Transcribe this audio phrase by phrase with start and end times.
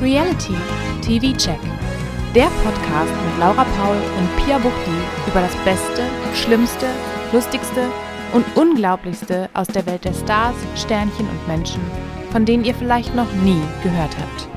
[0.00, 0.54] Reality
[1.02, 1.60] TV Check.
[2.34, 4.96] Der Podcast mit Laura Paul und Pia Buchti
[5.26, 6.86] über das Beste, Schlimmste,
[7.32, 7.86] Lustigste
[8.32, 11.82] und Unglaublichste aus der Welt der Stars, Sternchen und Menschen,
[12.32, 14.48] von denen ihr vielleicht noch nie gehört habt.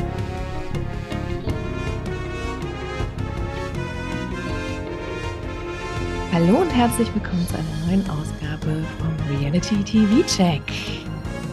[6.32, 10.62] Hallo und herzlich willkommen zu einer neuen Ausgabe vom Reality TV Check.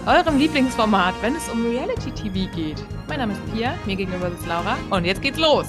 [0.07, 2.85] Eurem Lieblingsformat, wenn es um Reality TV geht.
[3.11, 5.67] Mein Name ist Pia, mir gegenüber ist Laura und jetzt geht's los.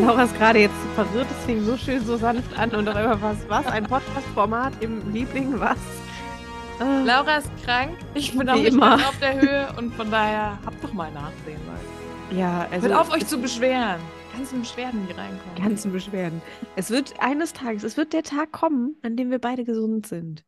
[0.00, 3.22] Laura ist gerade jetzt verwirrt, es fing so schön, so sanft an und dann immer
[3.22, 5.78] was, was, ein Podcast-Format im Liebling, was?
[6.80, 7.02] Ah.
[7.04, 8.96] Laura ist krank, ich bin auch nicht immer.
[8.96, 12.40] auf der Höhe und von daher habt doch mal nachsehen, Leute.
[12.40, 14.00] Ja, also Hört auf euch zu beschweren.
[14.36, 15.54] Ganzen Beschwerden, die reinkommen.
[15.62, 16.42] ganzen Beschwerden.
[16.74, 20.44] Es wird eines Tages, es wird der Tag kommen, an dem wir beide gesund sind.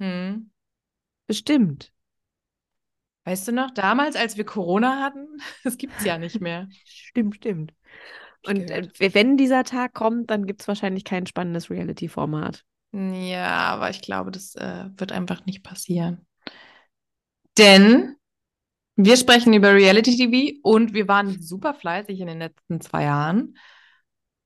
[0.00, 0.50] Hm.
[1.26, 1.91] Bestimmt.
[3.24, 5.26] Weißt du noch, damals, als wir Corona hatten,
[5.64, 6.68] das gibt's ja nicht mehr.
[6.84, 7.72] Stimmt, stimmt.
[8.44, 12.64] Und äh, wenn dieser Tag kommt, dann gibt es wahrscheinlich kein spannendes Reality-Format.
[12.92, 16.26] Ja, aber ich glaube, das äh, wird einfach nicht passieren.
[17.56, 18.16] Denn
[18.96, 23.56] wir sprechen über Reality TV und wir waren super fleißig in den letzten zwei Jahren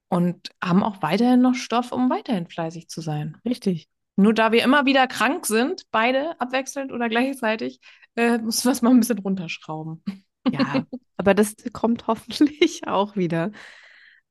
[0.08, 3.38] und haben auch weiterhin noch Stoff, um weiterhin fleißig zu sein.
[3.44, 3.88] Richtig.
[4.17, 7.81] Nur da wir immer wieder krank sind, beide abwechselnd oder gleichzeitig,
[8.17, 10.03] äh, müssen wir es mal ein bisschen runterschrauben.
[10.50, 10.86] Ja,
[11.17, 13.53] aber das kommt hoffentlich auch wieder.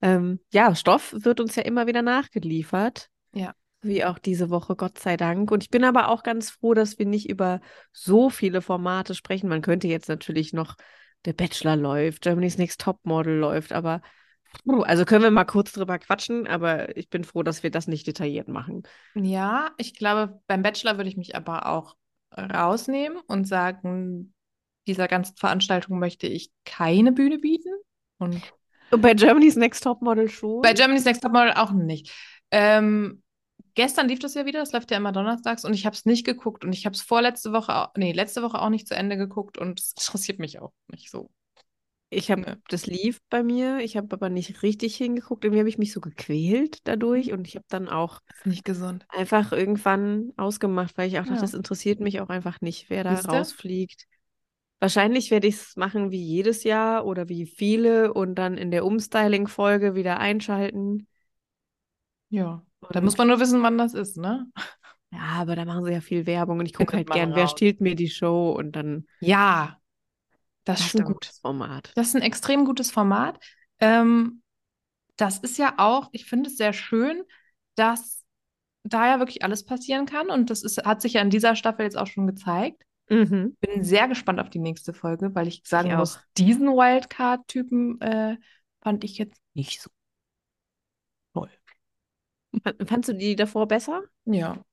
[0.01, 3.09] Ähm, ja, Stoff wird uns ja immer wieder nachgeliefert.
[3.33, 3.53] Ja.
[3.81, 5.51] Wie auch diese Woche, Gott sei Dank.
[5.51, 9.47] Und ich bin aber auch ganz froh, dass wir nicht über so viele Formate sprechen.
[9.47, 10.75] Man könnte jetzt natürlich noch
[11.25, 14.01] Der Bachelor läuft, Germany's Next Topmodel läuft, aber
[14.83, 18.07] also können wir mal kurz drüber quatschen, aber ich bin froh, dass wir das nicht
[18.07, 18.83] detailliert machen.
[19.15, 21.95] Ja, ich glaube, beim Bachelor würde ich mich aber auch
[22.37, 24.33] rausnehmen und sagen,
[24.87, 27.73] dieser ganzen Veranstaltung möchte ich keine Bühne bieten.
[28.17, 28.41] Und
[28.91, 30.61] Und bei Germany's Next Topmodel schon.
[30.61, 32.11] bei Germany's Next Topmodel auch nicht.
[32.51, 33.23] Ähm,
[33.73, 36.25] gestern lief das ja wieder, das läuft ja immer donnerstags und ich habe es nicht
[36.25, 39.57] geguckt und ich habe es vorletzte Woche, nee, letzte Woche auch nicht zu Ende geguckt
[39.57, 41.29] und es interessiert mich auch nicht so.
[42.09, 45.43] Ich habe, das lief bei mir, ich habe aber nicht richtig hingeguckt.
[45.43, 49.05] Irgendwie habe ich mich so gequält dadurch und ich habe dann auch nicht gesund.
[49.09, 51.41] einfach irgendwann ausgemacht, weil ich auch dachte, Ja.
[51.41, 53.31] das interessiert mich auch einfach nicht, wer da Siehste?
[53.31, 54.07] rausfliegt.
[54.79, 58.85] Wahrscheinlich werde ich es machen wie jedes Jahr oder wie viele und dann in der
[58.85, 61.07] Umstyling-Folge wieder einschalten.
[62.29, 62.63] Ja.
[62.91, 64.47] Da muss man nur wissen, wann das ist, ne?
[65.11, 67.51] Ja, aber da machen sie ja viel Werbung und ich gucke halt gern, wer raus.
[67.51, 69.79] stiehlt mir die Show und dann Ja.
[70.65, 71.15] Das ist schon ein gut.
[71.15, 71.91] gutes Format.
[71.95, 73.39] Das ist ein extrem gutes Format.
[73.79, 74.41] Ähm,
[75.15, 77.23] das ist ja auch, ich finde es sehr schön,
[77.75, 78.23] dass
[78.83, 80.29] da ja wirklich alles passieren kann.
[80.29, 82.83] Und das ist, hat sich ja in dieser Staffel jetzt auch schon gezeigt.
[83.09, 83.55] Mhm.
[83.59, 86.21] Bin sehr gespannt auf die nächste Folge, weil ich sagen Ich muss, auch.
[86.37, 88.37] diesen Wildcard-Typen äh,
[88.81, 89.89] fand ich jetzt nicht so
[91.33, 91.49] toll.
[92.63, 94.03] Fand- Fandst du die davor besser?
[94.25, 94.63] Ja,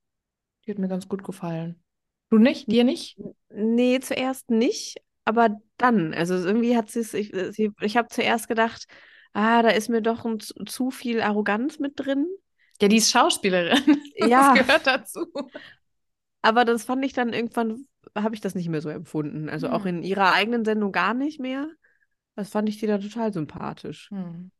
[0.65, 1.83] die hat mir ganz gut gefallen.
[2.29, 2.71] Du nicht?
[2.71, 3.19] Dir nicht?
[3.49, 6.13] Nee, zuerst nicht, aber dann.
[6.13, 8.85] Also irgendwie hat sie's, ich, äh, sie, ich habe zuerst gedacht,
[9.33, 12.27] ah, da ist mir doch ein, zu, viel Arroganz mit drin.
[12.81, 14.01] Ja, die ist Schauspielerin.
[14.15, 14.53] Ja.
[14.53, 15.25] Das gehört dazu.
[16.41, 19.49] Aber das fand ich dann irgendwann, habe ich das nicht mehr so empfunden.
[19.49, 19.97] Also auch Hm.
[19.97, 21.67] in ihrer eigenen Sendung gar nicht mehr.
[22.35, 24.09] Das fand ich die da total sympathisch.
[24.11, 24.51] Hm.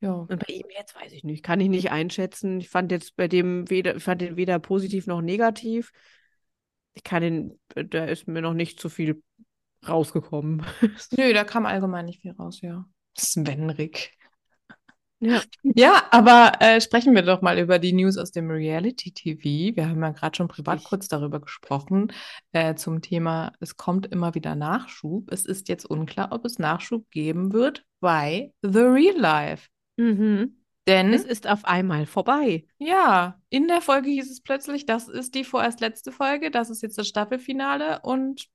[0.00, 0.12] Ja.
[0.12, 2.60] Und bei ihm jetzt weiß ich nicht, kann ich nicht einschätzen.
[2.60, 5.92] Ich fand jetzt bei dem weder, ich fand den weder positiv noch negativ.
[6.94, 9.22] Ich kann den, da ist mir noch nicht so viel
[9.88, 10.64] rausgekommen.
[11.16, 12.84] Nö, da kam allgemein nicht viel raus, ja.
[13.18, 14.12] Svenrik.
[15.22, 15.42] Ja.
[15.62, 19.76] Ja, aber äh, sprechen wir doch mal über die News aus dem Reality TV.
[19.76, 20.88] Wir haben ja gerade schon privat Richtig.
[20.88, 22.10] kurz darüber gesprochen,
[22.52, 25.30] äh, zum Thema, es kommt immer wieder Nachschub.
[25.30, 29.68] Es ist jetzt unklar, ob es Nachschub geben wird bei The Real Life.
[29.98, 30.59] Mhm.
[30.86, 32.64] Denn, Es ist auf einmal vorbei.
[32.78, 36.82] ja, in der Folge hieß es plötzlich, das ist die vorerst letzte Folge, das ist
[36.82, 38.48] jetzt das Staffelfinale und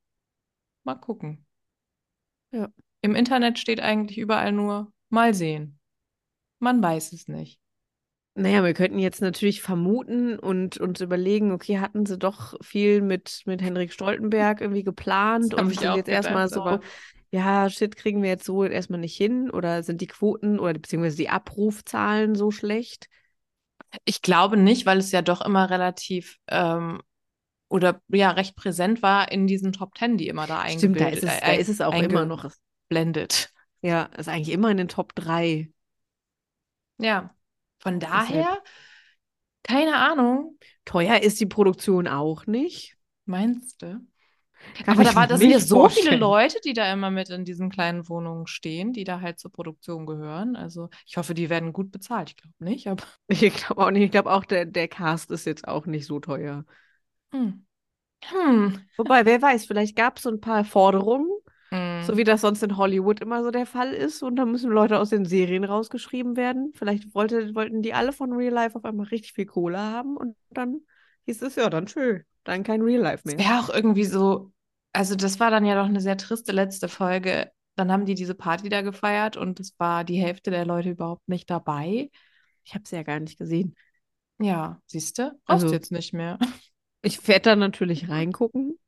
[0.84, 1.46] mal gucken.
[2.52, 2.70] Ja.
[3.02, 5.80] Im Internet steht eigentlich überall nur mal sehen.
[6.60, 7.60] Man weiß es nicht.
[8.38, 13.44] Naja, wir könnten jetzt natürlich vermuten und uns überlegen, okay, hatten sie doch viel mit,
[13.46, 16.80] mit Henrik Stoltenberg irgendwie geplant und ich sind jetzt erstmal so,
[17.32, 21.18] ja, shit, kriegen wir jetzt so erstmal nicht hin oder sind die Quoten oder beziehungsweise
[21.18, 23.08] die Abrufzahlen so schlecht?
[24.06, 27.02] Ich glaube nicht, weil es ja doch immer relativ ähm,
[27.68, 31.24] oder ja recht präsent war in diesen Top Ten, die immer da Stimmt, da eingebildet,
[31.24, 32.46] ist es, da äh, ist es auch immer noch.
[32.90, 33.52] eingeblendet.
[33.82, 35.70] Ja, ist eigentlich immer in den Top 3.
[36.98, 37.36] Ja,
[37.80, 38.64] von Deshalb- daher,
[39.64, 42.98] keine Ahnung, Teuer ist die Produktion auch nicht.
[43.26, 44.00] meinst du?
[44.88, 46.18] Aber da ich war, mir das nicht so viele.
[46.18, 50.06] Leute, die da immer mit in diesen kleinen Wohnungen stehen, die da halt zur Produktion
[50.06, 50.56] gehören.
[50.56, 52.32] Also ich hoffe, die werden gut bezahlt.
[52.32, 53.04] Ich glaube nicht, aber.
[53.28, 54.04] Ich glaube auch nicht.
[54.04, 56.66] Ich glaube auch, der, der Cast ist jetzt auch nicht so teuer.
[57.32, 57.66] Hm.
[58.24, 58.82] Hm.
[58.98, 61.28] Wobei, wer weiß, vielleicht gab es so ein paar Forderungen,
[61.72, 62.04] Hm.
[62.04, 64.24] so wie das sonst in Hollywood immer so der Fall ist.
[64.24, 66.72] Und dann müssen Leute aus den Serien rausgeschrieben werden.
[66.76, 70.18] Vielleicht wollte, wollten die alle von Real Life auf einmal richtig viel Kohle haben.
[70.18, 70.82] Und dann
[71.26, 72.24] hieß es, ja, dann schön.
[72.44, 73.38] Dann kein Real Life mehr.
[73.38, 74.52] wäre auch irgendwie so,
[74.96, 77.52] also das war dann ja doch eine sehr triste letzte Folge.
[77.76, 81.28] Dann haben die diese Party da gefeiert und es war die Hälfte der Leute überhaupt
[81.28, 82.10] nicht dabei.
[82.64, 83.76] Ich habe sie ja gar nicht gesehen.
[84.40, 85.30] Ja, siehst du?
[85.46, 86.40] Brauchst Also- du jetzt nicht mehr.
[87.02, 88.80] Ich werde da natürlich reingucken.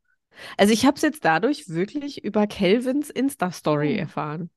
[0.57, 3.99] Also ich habe es jetzt dadurch wirklich über Kelvins Insta-Story Oh.
[3.99, 4.49] erfahren.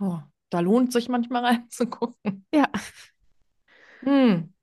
[0.00, 2.46] Oh, da lohnt sich manchmal reinzugucken.
[2.54, 2.66] Ja.
[4.00, 4.54] Hm.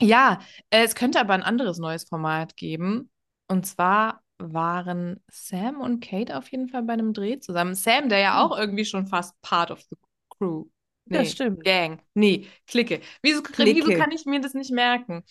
[0.00, 0.40] Ja,
[0.70, 3.10] äh, es könnte aber ein anderes neues Format geben.
[3.46, 7.74] Und zwar waren Sam und Kate auf jeden Fall bei einem Dreh zusammen.
[7.74, 8.44] Sam, der ja Hm.
[8.44, 9.96] auch irgendwie schon fast part of the
[10.30, 10.66] crew.
[11.12, 11.64] Das Nee, stimmt.
[11.64, 12.00] Gang.
[12.14, 13.00] Nee, Clique.
[13.22, 13.92] Wieso, wieso Clique.
[13.92, 15.24] kann ich mir das nicht merken?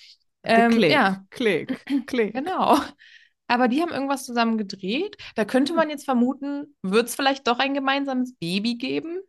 [0.44, 2.44] Ähm, Klick, ja, Klick, Klick.
[2.46, 2.78] genau.
[3.48, 5.18] Aber die haben irgendwas zusammen gedreht.
[5.36, 9.22] Da könnte man jetzt vermuten, wird es vielleicht doch ein gemeinsames Baby geben?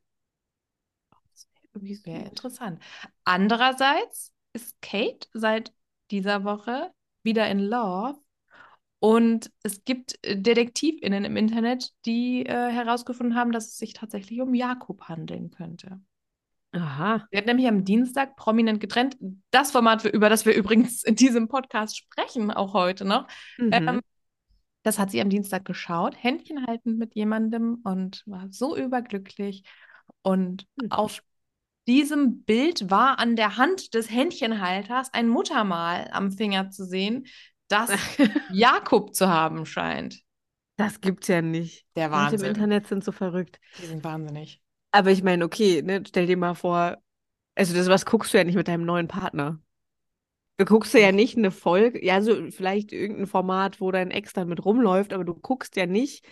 [1.72, 2.28] Irgendwie Wäre süß.
[2.28, 2.82] interessant.
[3.24, 5.72] Andererseits ist Kate seit
[6.10, 6.92] dieser Woche
[7.22, 8.18] wieder in Love
[9.00, 14.40] und es gibt äh, DetektivInnen im Internet, die äh, herausgefunden haben, dass es sich tatsächlich
[14.40, 16.00] um Jakob handeln könnte.
[16.72, 17.26] Aha.
[17.32, 19.16] Sie hat nämlich am Dienstag prominent getrennt.
[19.50, 23.26] Das Format, über das wir übrigens in diesem Podcast sprechen, auch heute noch,
[23.58, 23.72] Mhm.
[23.72, 24.00] ähm,
[24.82, 29.64] das hat sie am Dienstag geschaut, Händchen haltend mit jemandem und war so überglücklich.
[30.22, 30.92] Und Hm.
[30.92, 31.22] auf
[31.86, 37.26] diesem Bild war an der Hand des Händchenhalters ein Muttermal am Finger zu sehen,
[37.70, 37.90] das
[38.52, 40.20] Jakob zu haben scheint.
[40.76, 41.86] Das gibt's ja nicht.
[41.96, 42.48] Der Leute im Wahnsinn.
[42.48, 43.60] Internet sind so verrückt.
[43.78, 44.62] Die sind wahnsinnig.
[44.92, 46.96] Aber ich meine, okay, ne, stell dir mal vor,
[47.54, 49.60] also das was guckst du ja nicht mit deinem neuen Partner.
[50.56, 54.48] Du guckst ja nicht eine Folge, ja, so vielleicht irgendein Format, wo dein Ex dann
[54.48, 56.26] mit rumläuft, aber du guckst ja nicht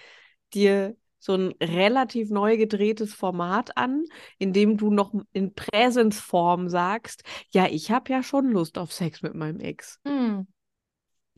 [0.53, 4.05] dir so ein relativ neu gedrehtes Format an,
[4.39, 9.23] in dem du noch in Präsensform sagst, ja, ich habe ja schon Lust auf Sex
[9.23, 9.99] mit meinem Ex.
[10.07, 10.47] Hm.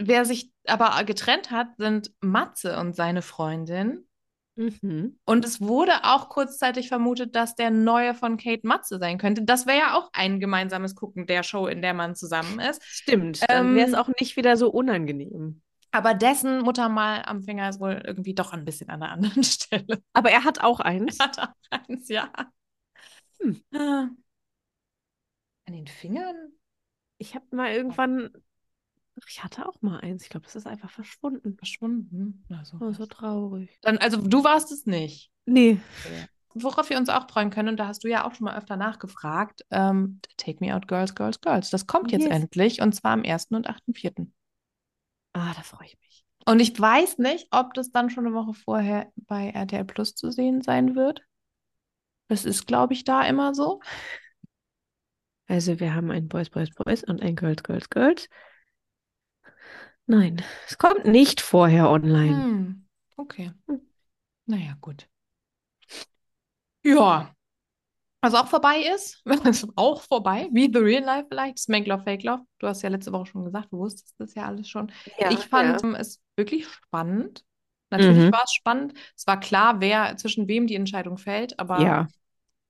[0.02, 4.06] Wer sich aber getrennt hat, sind Matze und seine Freundin.
[4.56, 5.18] Mhm.
[5.24, 9.42] Und es wurde auch kurzzeitig vermutet, dass der neue von Kate Matze sein könnte.
[9.42, 12.82] Das wäre ja auch ein gemeinsames Gucken der Show, in der man zusammen ist.
[12.84, 15.62] Stimmt, dann wäre es Ähm, auch nicht wieder so unangenehm.
[15.92, 20.02] Aber dessen Muttermal am Finger ist wohl irgendwie doch ein bisschen an einer anderen Stelle.
[20.12, 21.18] Aber er hat auch eins.
[21.18, 22.30] Hat auch eins, ja.
[23.40, 23.62] Hm.
[23.74, 24.10] Ah.
[25.66, 26.52] An den Fingern?
[27.18, 28.30] Ich habe mal irgendwann,
[29.28, 30.22] ich hatte auch mal eins.
[30.24, 31.56] Ich glaube, das ist einfach verschwunden.
[31.56, 32.44] Verschwunden.
[32.50, 33.78] Also, Oh, so traurig.
[33.82, 35.30] Dann, also du warst es nicht.
[35.46, 35.80] Nee.
[36.54, 38.76] Worauf wir uns auch freuen können, und da hast du ja auch schon mal öfter
[38.76, 41.70] nachgefragt, ähm, Take Me Out Girls, Girls, Girls.
[41.70, 42.32] Das kommt jetzt Yes.
[42.32, 43.54] endlich und zwar am 1.
[43.54, 44.32] und 8.4.
[45.32, 46.24] Ah, da freue ich mich.
[46.46, 50.30] Und ich weiß nicht, ob das dann schon eine Woche vorher bei RTL Plus zu
[50.32, 51.22] sehen sein wird.
[52.28, 53.80] Das ist, glaube ich, da immer so.
[55.46, 58.28] Also wir haben ein Boys, Boys, Boys und ein Girls, Girls, Girls.
[60.10, 62.34] Nein, es kommt nicht vorher online.
[62.42, 62.84] Hm,
[63.16, 63.52] okay.
[63.68, 63.80] Hm.
[64.46, 65.08] Naja, gut.
[66.82, 67.32] Ja.
[68.22, 69.22] Was auch vorbei ist,
[69.76, 72.42] auch vorbei, wie The Real Life vielleicht, Make Love, Fake Love.
[72.58, 74.92] Du hast ja letzte Woche schon gesagt, du wusstest das ja alles schon.
[75.18, 75.98] Ja, Ich fand ja.
[76.00, 77.44] es wirklich spannend.
[77.90, 78.32] Natürlich Mhm.
[78.32, 78.94] war es spannend.
[79.16, 82.08] Es war klar, wer zwischen wem die Entscheidung fällt, aber Ja.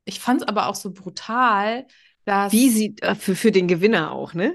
[0.04, 1.86] ich fand es aber auch so brutal,
[2.26, 4.54] dass Wie sieht äh, für, für den Gewinner auch, ne?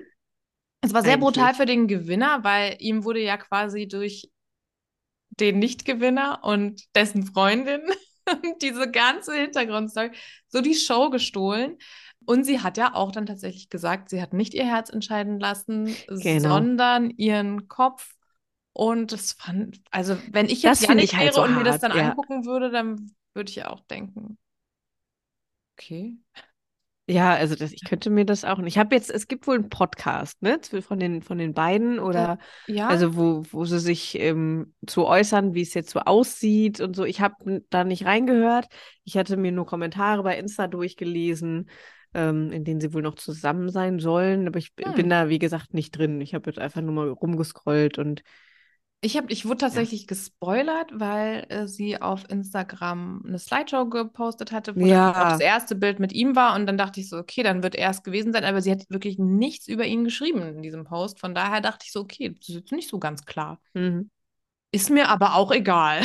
[0.85, 1.19] Es war sehr eigentlich?
[1.19, 4.29] brutal für den Gewinner, weil ihm wurde ja quasi durch
[5.29, 7.81] den Nichtgewinner und dessen Freundin
[8.61, 10.11] diese ganze Hintergrundstory
[10.47, 11.77] so die Show gestohlen.
[12.25, 15.95] Und sie hat ja auch dann tatsächlich gesagt, sie hat nicht ihr Herz entscheiden lassen,
[16.07, 16.49] Genau.
[16.49, 18.15] sondern ihren Kopf.
[18.73, 21.75] Und das fand, also wenn ich jetzt Das ich halt wäre so und mir das
[21.75, 22.09] hart, dann ja.
[22.09, 24.37] angucken würde, dann würde ich ja auch denken,
[25.77, 26.17] okay.
[27.07, 28.73] Ja, also das, ich könnte mir das auch nicht.
[28.73, 32.39] Ich habe jetzt, es gibt wohl einen Podcast, ne, von den, von den beiden oder
[32.67, 36.95] Ja, also wo, wo sie sich ähm, zu äußern, wie es jetzt so aussieht und
[36.95, 37.03] so.
[37.05, 38.67] Ich habe da nicht reingehört.
[39.03, 41.69] Ich hatte mir nur Kommentare bei Insta durchgelesen,
[42.15, 44.47] ähm, in denen sie wohl noch zusammen sein sollen.
[44.47, 44.95] Aber ich Hm.
[44.95, 46.21] bin da, wie gesagt, nicht drin.
[46.21, 48.23] Ich habe jetzt einfach nur mal rumgescrollt und
[49.05, 54.79] Ich, hab, ich wurde tatsächlich gespoilert, weil äh, sie auf Instagram eine Slideshow gepostet hatte,
[54.79, 55.13] wo Ja.
[55.27, 56.55] das erste Bild mit ihm war.
[56.55, 58.43] Und dann dachte ich so, okay, dann wird er es gewesen sein.
[58.43, 61.19] Aber sie hat wirklich nichts über ihn geschrieben in diesem Post.
[61.19, 63.59] Von daher dachte ich so, okay, das ist jetzt nicht so ganz klar.
[63.73, 64.09] mhm.
[64.71, 66.01] Ist mir aber auch egal.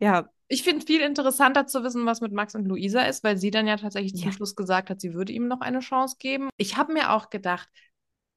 [0.00, 3.50] Ja, Ich finde viel interessanter zu wissen, was mit Max und Luisa ist, weil sie
[3.50, 4.32] dann ja tatsächlich zum Ja.
[4.32, 6.48] Schluss gesagt hat, sie würde ihm noch eine Chance geben.
[6.56, 7.68] Ich habe mir auch gedacht,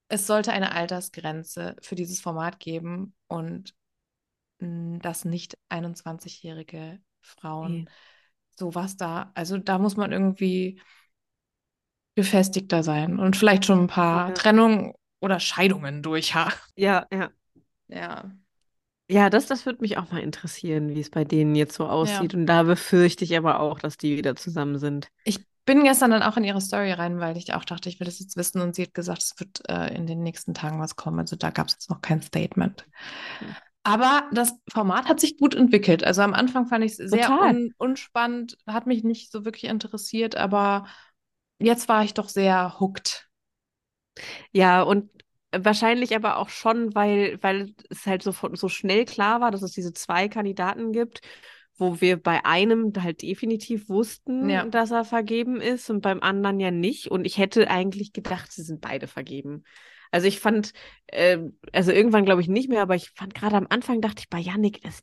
[0.10, 3.74] es sollte eine Altersgrenze für dieses Format geben und
[4.62, 7.86] dass nicht 21-jährige Frauen Nee.
[8.58, 10.80] sowas da, also da muss man irgendwie
[12.16, 14.34] gefestigter sein und vielleicht schon ein paar Ja.
[14.34, 16.54] Trennungen oder Scheidungen durch haben.
[16.76, 17.30] ja, ja.
[17.88, 18.32] Ja.
[19.10, 22.34] Ja, das, das würde mich auch mal interessieren, wie es bei denen jetzt so aussieht.
[22.34, 25.10] Und da befürchte ich aber auch, dass die wieder zusammen sind.
[25.26, 28.06] Ich bin gestern dann auch in ihre Story rein, weil ich auch dachte, ich will
[28.06, 28.62] das jetzt wissen.
[28.62, 31.20] Und sie hat gesagt, es wird äh, in den nächsten Tagen was kommen.
[31.20, 32.86] Also da gab es jetzt noch kein Statement.
[33.40, 33.56] Hm.
[33.84, 36.04] Aber das Format hat sich gut entwickelt.
[36.04, 40.36] Also am Anfang fand ich es sehr un unspannend, hat mich nicht so wirklich interessiert,
[40.36, 40.86] aber
[41.60, 43.28] jetzt war ich doch sehr hooked.
[44.52, 45.10] Ja, und
[45.52, 49.72] wahrscheinlich aber auch schon, weil, weil es halt so, so schnell klar war, dass es
[49.72, 51.22] diese zwei Kandidaten gibt,
[51.78, 54.66] wo wir bei einem halt definitiv wussten, Ja.
[54.66, 57.08] dass er vergeben ist und beim anderen ja nicht.
[57.08, 59.64] Und ich hätte eigentlich gedacht, sie sind beide vergeben.
[60.12, 60.74] Also ich fand,
[61.08, 61.40] äh,
[61.74, 64.40] also irgendwann glaube ich nicht mehr, aber ich fand gerade am Anfang dachte ich bei
[64.40, 65.02] Yannick, das,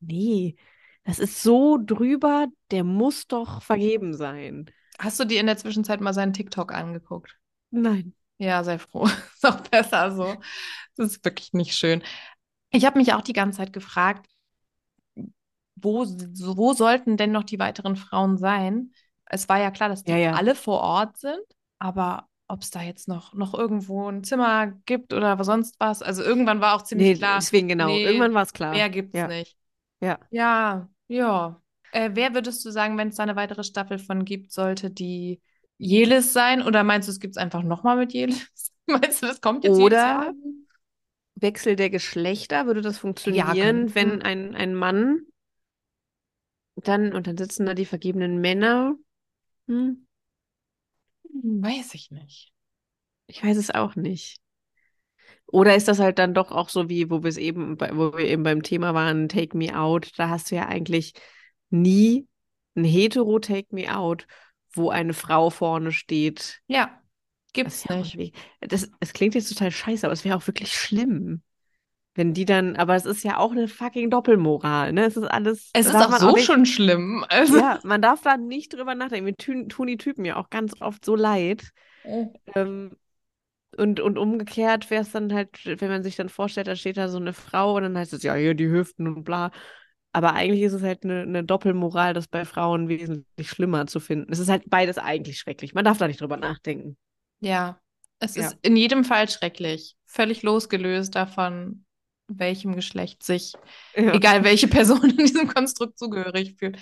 [0.00, 0.56] nee,
[1.04, 4.70] das ist so drüber, der muss doch vergeben sein.
[4.98, 7.38] Hast du dir in der Zwischenzeit mal seinen TikTok angeguckt?
[7.70, 8.14] Nein.
[8.38, 9.04] Ja, sei froh.
[9.34, 10.36] Ist auch besser so.
[10.96, 12.02] Das ist wirklich nicht schön.
[12.70, 14.26] Ich habe mich auch die ganze Zeit gefragt,
[15.76, 18.92] wo, wo sollten denn noch die weiteren Frauen sein?
[19.26, 20.32] Es war ja klar, dass die Ja, ja.
[20.32, 21.40] alle vor Ort sind,
[21.78, 26.02] aber ob es da jetzt noch, noch irgendwo ein Zimmer gibt oder sonst was.
[26.02, 27.86] Also irgendwann war auch ziemlich Nee, klar, deswegen genau.
[27.86, 28.72] nee, Irgendwann war es klar.
[28.72, 29.26] mehr gibt's ja.
[29.26, 29.56] nicht.
[30.00, 30.18] Ja.
[30.30, 31.62] Ja, ja.
[31.92, 35.40] Äh, wer würdest du sagen, wenn es da eine weitere Staffel von gibt, sollte die
[35.78, 36.62] Jelis sein?
[36.62, 38.50] Oder meinst du, es gibt es einfach nochmal mit Jelis?
[38.86, 39.78] Meinst du, das kommt jetzt?
[39.78, 40.34] Oder
[41.36, 43.94] Wechsel der Geschlechter, würde das funktionieren, könnte.
[43.94, 45.22] wenn ein, ein Mann
[46.76, 48.96] dann, und dann sitzen da die vergebenen Männer.
[49.68, 50.06] Hm,
[51.32, 52.52] Weiß ich nicht.
[53.26, 54.38] ich weiß es auch nicht.
[55.46, 58.24] Oder ist das halt dann doch auch so wie, wo wir es eben, wo wir
[58.26, 61.14] eben beim Thema waren, Take Me Out, da hast du ja eigentlich
[61.70, 62.26] nie
[62.74, 64.26] ein Hetero Take Me Out,
[64.72, 66.60] wo eine Frau vorne steht.
[66.66, 67.00] Ja,
[67.46, 68.14] Das gibt's auch nicht.
[68.14, 71.42] irgendwie- Das, es klingt jetzt total scheiße, aber es wäre auch wirklich schlimm.
[72.14, 75.06] Wenn die dann, aber es ist ja auch eine fucking Doppelmoral, ne?
[75.06, 75.70] Es ist alles.
[75.72, 77.24] Es ist auch so nicht, schon schlimm.
[77.28, 79.24] Also, Ja, man darf da nicht drüber nachdenken.
[79.24, 81.70] Mir tun, tun die Typen ja auch ganz oft so leid.
[82.54, 82.96] Ähm,
[83.76, 87.08] und, und umgekehrt wäre es dann halt, wenn man sich dann vorstellt, da steht da
[87.08, 89.50] so eine Frau und dann heißt es, ja, hier die Hüften und bla.
[90.12, 94.30] Aber eigentlich ist es halt eine, eine Doppelmoral, das bei Frauen wesentlich schlimmer zu finden.
[94.30, 95.72] Es ist halt beides eigentlich schrecklich.
[95.72, 96.98] Man darf da nicht drüber nachdenken.
[97.40, 97.80] ja,
[98.18, 98.50] es Ja.
[98.50, 99.96] ist in jedem Fall schrecklich.
[100.06, 101.84] Völlig losgelöst davon,
[102.28, 103.52] welchem Geschlecht sich,
[103.96, 104.14] Ja.
[104.14, 106.78] egal welche Person in diesem Konstrukt zugehörig fühlt.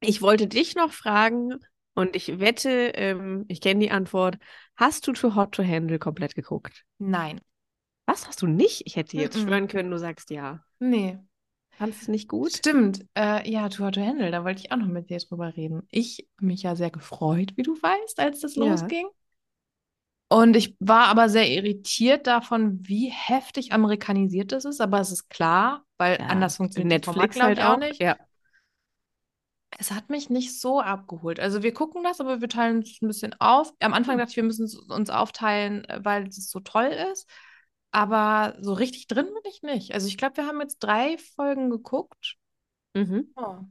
[0.00, 1.54] Ich wollte dich noch fragen
[1.94, 4.38] und ich wette, ähm, ich kenne die Antwort.
[4.76, 6.84] Hast du Too Hot to Handle komplett geguckt?
[6.98, 7.40] Nein.
[8.06, 8.82] Was hast du nicht?
[8.86, 9.42] Ich hätte jetzt Mm-mm.
[9.46, 10.64] schwören können, du sagst ja.
[10.80, 11.18] Nee.
[11.78, 12.52] Fandest du es nicht gut?
[12.52, 13.06] Stimmt.
[13.16, 15.86] Äh, ja, Too Hot to Handle, da wollte ich auch noch mit dir drüber reden.
[15.90, 18.64] Ich habe mich ja sehr gefreut, wie du weißt, als das Ja.
[18.64, 19.06] losging.
[20.32, 24.80] Und ich war aber sehr irritiert davon, wie heftig amerikanisiert das ist.
[24.80, 27.76] Aber es ist klar, weil Ja, anders funktioniert Format, Netflix halt auch auch.
[27.76, 28.00] nicht.
[28.00, 28.16] Ja.
[29.78, 31.40] Es hat mich nicht so abgeholt.
[31.40, 33.72] Also wir gucken das, aber wir teilen es ein bisschen auf.
[33.80, 34.18] Am Anfang Hm.
[34.18, 37.28] dachte ich, wir müssen es uns aufteilen, äh, weil es so toll ist.
[37.90, 39.92] Aber so richtig drin bin ich nicht.
[39.94, 42.36] Also ich glaube, wir haben jetzt drei Folgen geguckt.
[42.94, 43.32] Mhm.
[43.36, 43.66] Oh.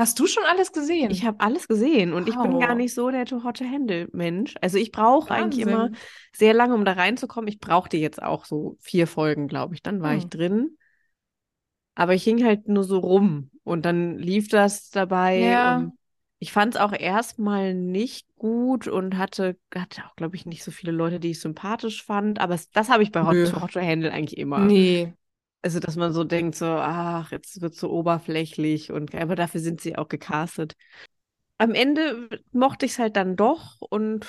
[0.00, 1.10] Hast du schon alles gesehen?
[1.10, 2.76] Ich habe alles gesehen und ich bin gar Wow.
[2.78, 4.54] nicht so der Too Hot to Handle Mensch.
[4.62, 5.90] Also ich brauche eigentlich immer
[6.34, 7.48] sehr lange, um da reinzukommen.
[7.48, 9.82] Ich brauchte jetzt auch so vier Folgen, glaube ich.
[9.82, 10.30] Dann war ich Hm.
[10.30, 10.78] drin.
[11.94, 15.92] Aber ich hing halt nur so rum und dann lief das dabei Ja.
[16.38, 20.70] ich fand es auch erstmal nicht gut und hatte, hatte auch, glaube ich, nicht so
[20.70, 22.40] viele Leute, die ich sympathisch fand.
[22.40, 24.66] Aber das habe ich bei Hot, Hot to Handle eigentlich immer.
[24.66, 25.12] Nee.
[25.62, 29.80] Also, dass man so denkt, so, ach, jetzt wird so oberflächlich und aber dafür sind
[29.80, 30.74] sie auch gecastet.
[31.58, 34.26] Am Ende mochte ich es halt dann doch und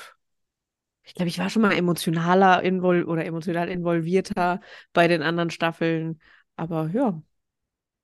[1.04, 4.62] ich glaube, ich war schon mal emotionaler invol oder emotional involvierter
[4.94, 6.22] bei den anderen Staffeln.
[6.56, 7.22] Aber ja,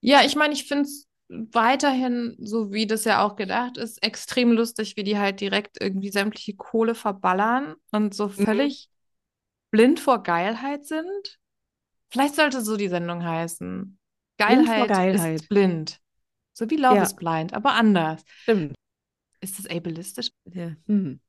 [0.01, 4.51] Ja, ich meine, ich finde es weiterhin, so wie das ja auch gedacht ist, extrem
[4.51, 8.89] lustig, wie die halt direkt irgendwie sämtliche Kohle verballern und so völlig
[9.71, 11.39] blind vor Geilheit sind.
[12.09, 13.97] Vielleicht sollte so die Sendung heißen.
[14.37, 15.39] Geilheit Geilheit.
[15.39, 15.99] ist blind.
[16.53, 17.03] So wie Love Ja.
[17.03, 18.23] is Blind, aber anders.
[18.43, 18.75] stimmt.
[19.41, 20.29] Ist das ableistisch?
[20.45, 20.75] Ja.
[20.87, 21.19] Hm.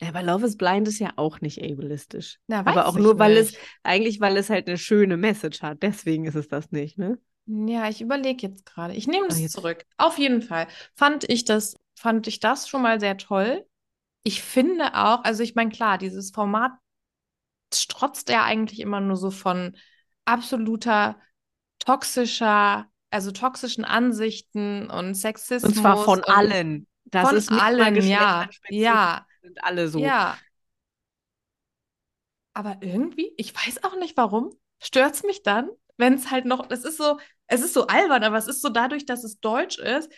[0.00, 2.38] Ja, aber Love is Blind ist ja auch nicht ableistisch.
[2.46, 3.60] Na, aber auch nur, weil es, nicht.
[3.82, 5.82] eigentlich, weil es halt eine schöne Message hat.
[5.82, 7.18] Deswegen ist es das nicht, ne?
[7.46, 8.94] Ja, ich überlege jetzt gerade.
[8.94, 9.84] Ich nehme Ah, das zurück.
[9.98, 13.66] Auf jeden Fall fand ich das, fand ich das schon mal sehr toll.
[14.22, 16.72] Ich finde auch, also ich meine, klar, dieses Format
[17.74, 19.76] strotzt ja eigentlich immer nur so von
[20.24, 21.20] absoluter
[21.78, 25.72] toxischer, also toxischen Ansichten und Sexismus.
[25.72, 26.86] Und zwar von und allen.
[27.06, 28.48] Das von ist nicht mal allen, ja.
[28.68, 29.98] Ja, sind alle so.
[29.98, 30.38] ja.
[32.52, 34.50] Aber irgendwie, ich weiß auch nicht warum,
[34.80, 38.22] stört es mich dann, wenn es halt noch, es ist so, es ist so albern,
[38.24, 40.10] aber es ist so dadurch, dass es deutsch ist.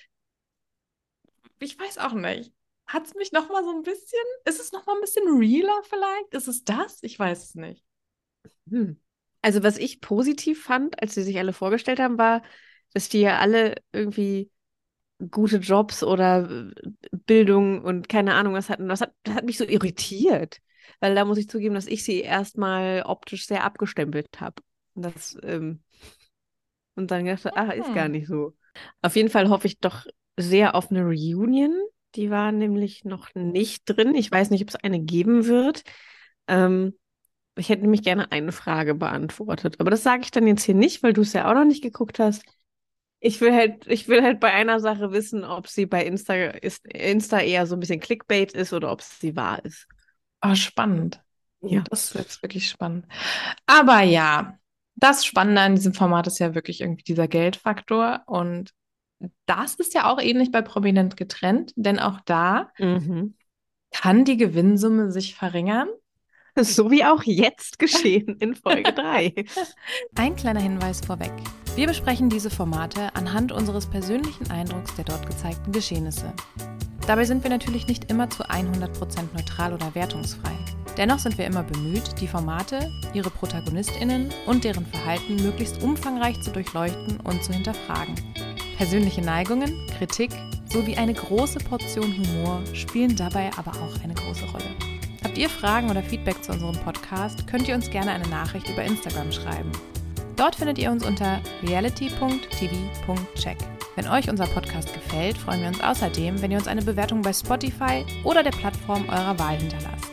[1.60, 2.52] Ich weiß auch nicht.
[2.86, 5.82] Hat es mich noch mal so ein bisschen, ist es noch mal ein bisschen realer
[5.84, 6.34] vielleicht?
[6.34, 6.98] Ist es das?
[7.02, 7.84] Ich weiß es nicht.
[8.68, 9.00] Hm.
[9.42, 12.42] Also, was ich positiv fand, als sie sich alle vorgestellt haben, war,
[12.94, 14.50] dass die ja alle irgendwie
[15.30, 16.72] gute Jobs oder äh,
[17.26, 18.88] Bildung und keine Ahnung was hatten.
[18.88, 20.58] Das hat, das hat mich so irritiert,
[21.00, 24.62] weil da muss ich zugeben, dass ich sie erstmal optisch sehr abgestempelt habe.
[24.94, 25.82] Und das, ähm,
[26.94, 28.08] und dann gedacht, ach, ist gar Hm.
[28.08, 28.54] nicht so.
[29.02, 30.06] Auf jeden Fall hoffe ich doch
[30.36, 31.72] sehr auf eine Reunion.
[32.14, 34.14] Die war nämlich noch nicht drin.
[34.14, 35.82] Ich weiß nicht, ob es eine geben wird.
[36.48, 36.94] Ähm,
[37.56, 39.80] ich hätte nämlich gerne eine Frage beantwortet.
[39.80, 41.82] Aber das sage ich dann jetzt hier nicht, weil du es ja auch noch nicht
[41.82, 42.44] geguckt hast.
[43.20, 46.84] Ich will halt, ich will halt bei einer Sache wissen, ob sie bei Insta, ist,
[46.86, 49.86] Insta eher so ein bisschen Clickbait ist oder ob sie wahr ist.
[50.42, 51.22] Oh, spannend.
[51.60, 51.84] Ja.
[51.88, 53.06] Das ist jetzt wirklich spannend.
[53.66, 54.58] Aber ja,
[54.96, 58.22] das Spannende an diesem Format ist ja wirklich irgendwie dieser Geldfaktor.
[58.26, 58.72] Und
[59.46, 63.36] das ist ja auch ähnlich bei Prominent getrennt, denn auch da Mhm.
[63.92, 65.88] kann die Gewinnsumme sich verringern.
[66.60, 69.32] So wie auch jetzt geschehen in Folge 3.
[70.14, 71.32] Ein kleiner Hinweis vorweg.
[71.74, 76.32] Wir besprechen diese Formate anhand unseres persönlichen Eindrucks der dort gezeigten Geschehnisse.
[77.06, 80.52] Dabei sind wir natürlich nicht immer zu 100% neutral oder wertungsfrei.
[80.98, 86.50] Dennoch sind wir immer bemüht, die Formate, ihre ProtagonistInnen und deren Verhalten möglichst umfangreich zu
[86.50, 88.14] durchleuchten und zu hinterfragen.
[88.76, 90.30] Persönliche Neigungen, Kritik
[90.66, 94.91] sowie eine große Portion Humor spielen dabei aber auch eine große Rolle.
[95.32, 98.82] Habt ihr Fragen oder Feedback zu unserem Podcast, könnt ihr uns gerne eine Nachricht über
[98.84, 99.72] Instagram schreiben.
[100.36, 103.56] Dort findet ihr uns unter reality.tv.check.
[103.96, 107.32] Wenn euch unser Podcast gefällt, freuen wir uns außerdem, wenn ihr uns eine Bewertung bei
[107.32, 110.10] Spotify oder der Plattform eurer Wahl hinterlasst.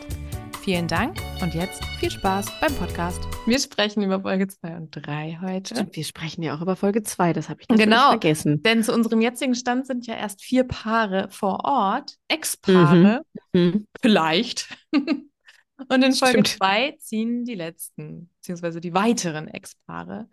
[0.62, 3.20] Vielen Dank und jetzt viel Spaß beim Podcast.
[3.46, 5.76] Wir sprechen über Folge 2 und 3 heute.
[5.76, 8.10] Stimmt, wir sprechen ja auch über Folge 2, das habe ich natürlich Genau.
[8.12, 8.64] vergessen.
[8.64, 13.86] Denn zu unserem jetzigen Stand sind ja erst vier Paare vor Ort, Ex-Paare, Mhm.
[14.02, 14.70] vielleicht.
[14.92, 16.48] Und in Folge Stimmt.
[16.48, 20.28] 2 ziehen die letzten, beziehungsweise die weiteren Ex-Paare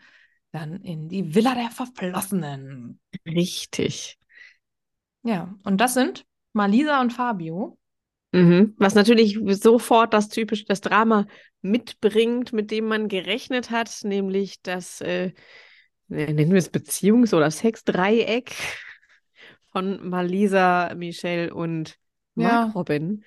[0.52, 3.00] dann in die Villa der Verflossenen.
[3.26, 4.18] Richtig.
[5.22, 7.78] Ja, und das sind Malisa und Fabio.
[8.32, 8.74] Mhm.
[8.78, 11.26] Was natürlich sofort das typisch das Drama
[11.62, 15.32] mitbringt, mit dem man gerechnet hat, nämlich das, äh,
[16.08, 18.52] nennen wir es Beziehungs- oder Sexdreieck
[19.72, 21.98] von Malisa, Michelle und
[22.34, 22.72] Mark Ja.
[22.72, 23.24] Robin.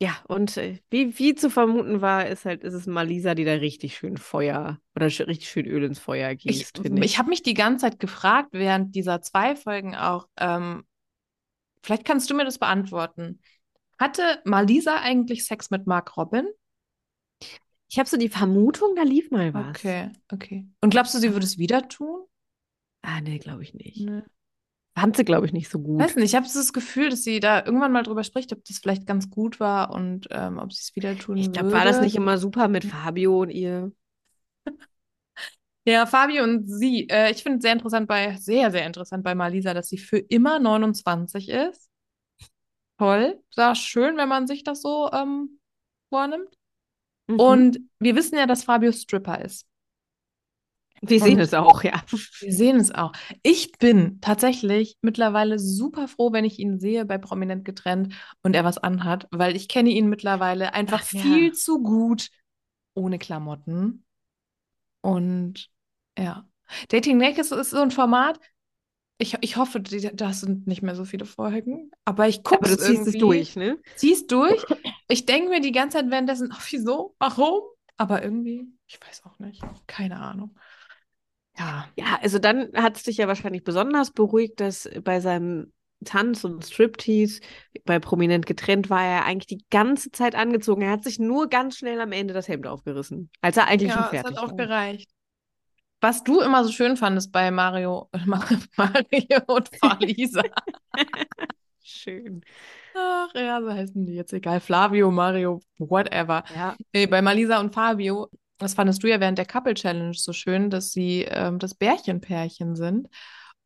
[0.00, 3.54] Ja, und äh, wie, wie zu vermuten war, ist halt, ist es Malisa, die da
[3.54, 7.12] richtig schön Feuer oder richtig schön Öl ins Feuer Ich, gießt, finde ich.
[7.12, 10.84] ich habe mich die ganze Zeit gefragt, während dieser zwei Folgen auch, ähm,
[11.82, 13.40] vielleicht kannst du mir das beantworten.
[13.98, 16.46] Hatte Malisa eigentlich Sex mit Mark Robin?
[17.90, 19.76] Ich habe so die Vermutung, da lief mal was.
[19.76, 20.64] Okay, okay.
[20.80, 22.24] Und glaubst du, sie würde es wieder tun?
[23.02, 24.06] Ah, nee, glaube ich nicht.
[24.06, 24.22] Nee.
[24.98, 26.00] Fand sie, glaube ich, nicht so gut.
[26.00, 28.64] Weiß nicht, ich habe so das Gefühl, dass sie da irgendwann mal drüber spricht, ob
[28.64, 31.78] das vielleicht ganz gut war und ähm, ob sie es wieder tun Ich glaube, würde.
[31.78, 33.92] war das nicht immer super mit Fabio und ihr?
[35.84, 37.08] Ja, Fabio und sie.
[37.08, 40.18] Äh, ich finde es sehr interessant bei, sehr, sehr interessant bei Malisa, dass sie für
[40.18, 41.88] immer 29 ist.
[42.98, 43.40] Toll.
[43.56, 45.60] War schön, wenn man sich das so ähm,
[46.10, 46.58] vornimmt.
[47.28, 47.40] Mhm.
[47.40, 49.66] Und wir wissen ja, dass Fabio Stripper ist.
[51.02, 52.02] Wir sehen es auch, ja.
[52.40, 53.12] Wir sehen es auch.
[53.42, 58.64] Ich bin tatsächlich mittlerweile super froh, wenn ich ihn sehe bei Prominent getrennt und er
[58.64, 61.20] was anhat, weil ich kenne ihn mittlerweile einfach Ach ja.
[61.20, 62.28] viel zu gut
[62.94, 64.04] ohne Klamotten.
[65.00, 65.70] Und
[66.18, 66.46] ja,
[66.88, 68.40] Dating Naked ist so ein Format.
[69.20, 72.78] Ich, ich hoffe, die- das sind nicht mehr so viele Folgen, aber ich gucke es
[72.78, 73.18] ziehst irgendwie.
[73.18, 73.78] durch, ne?
[73.96, 74.64] Zieh's durch.
[75.08, 77.14] Ich denke mir die ganze Zeit währenddessen, ach, wieso?
[77.18, 77.62] Warum?
[77.96, 79.60] Aber irgendwie, ich weiß auch nicht.
[79.88, 80.54] Keine Ahnung.
[81.58, 81.88] Ja.
[81.96, 85.72] Ja, also dann hat es dich ja wahrscheinlich besonders beruhigt, dass bei seinem
[86.04, 87.40] Tanz und Striptease
[87.84, 90.82] bei Prominent getrennt war er eigentlich die ganze Zeit angezogen.
[90.82, 94.02] Er hat sich nur ganz schnell am Ende das Hemd aufgerissen, als er eigentlich schon
[94.02, 94.56] Ja, es fertig hat auch war.
[94.56, 95.10] gereicht.
[96.00, 98.08] Was du immer so schön fandest bei Mario,
[98.76, 100.42] Mario und Falisa.
[101.82, 102.42] Schön.
[102.94, 104.60] Ach ja, so heißen die jetzt egal.
[104.60, 106.44] Flavio, Mario, whatever.
[106.54, 106.76] Ja.
[106.92, 110.70] Nee, bei Malisa und Fabio, das fandest du ja während der Couple Challenge so schön,
[110.70, 113.08] dass sie ähm, das Bärchenpärchen sind.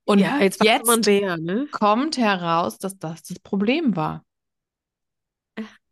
[0.04, 1.66] Und ja, jetzt, jetzt Bär, ne?
[1.70, 4.24] kommt heraus, dass das das Problem war.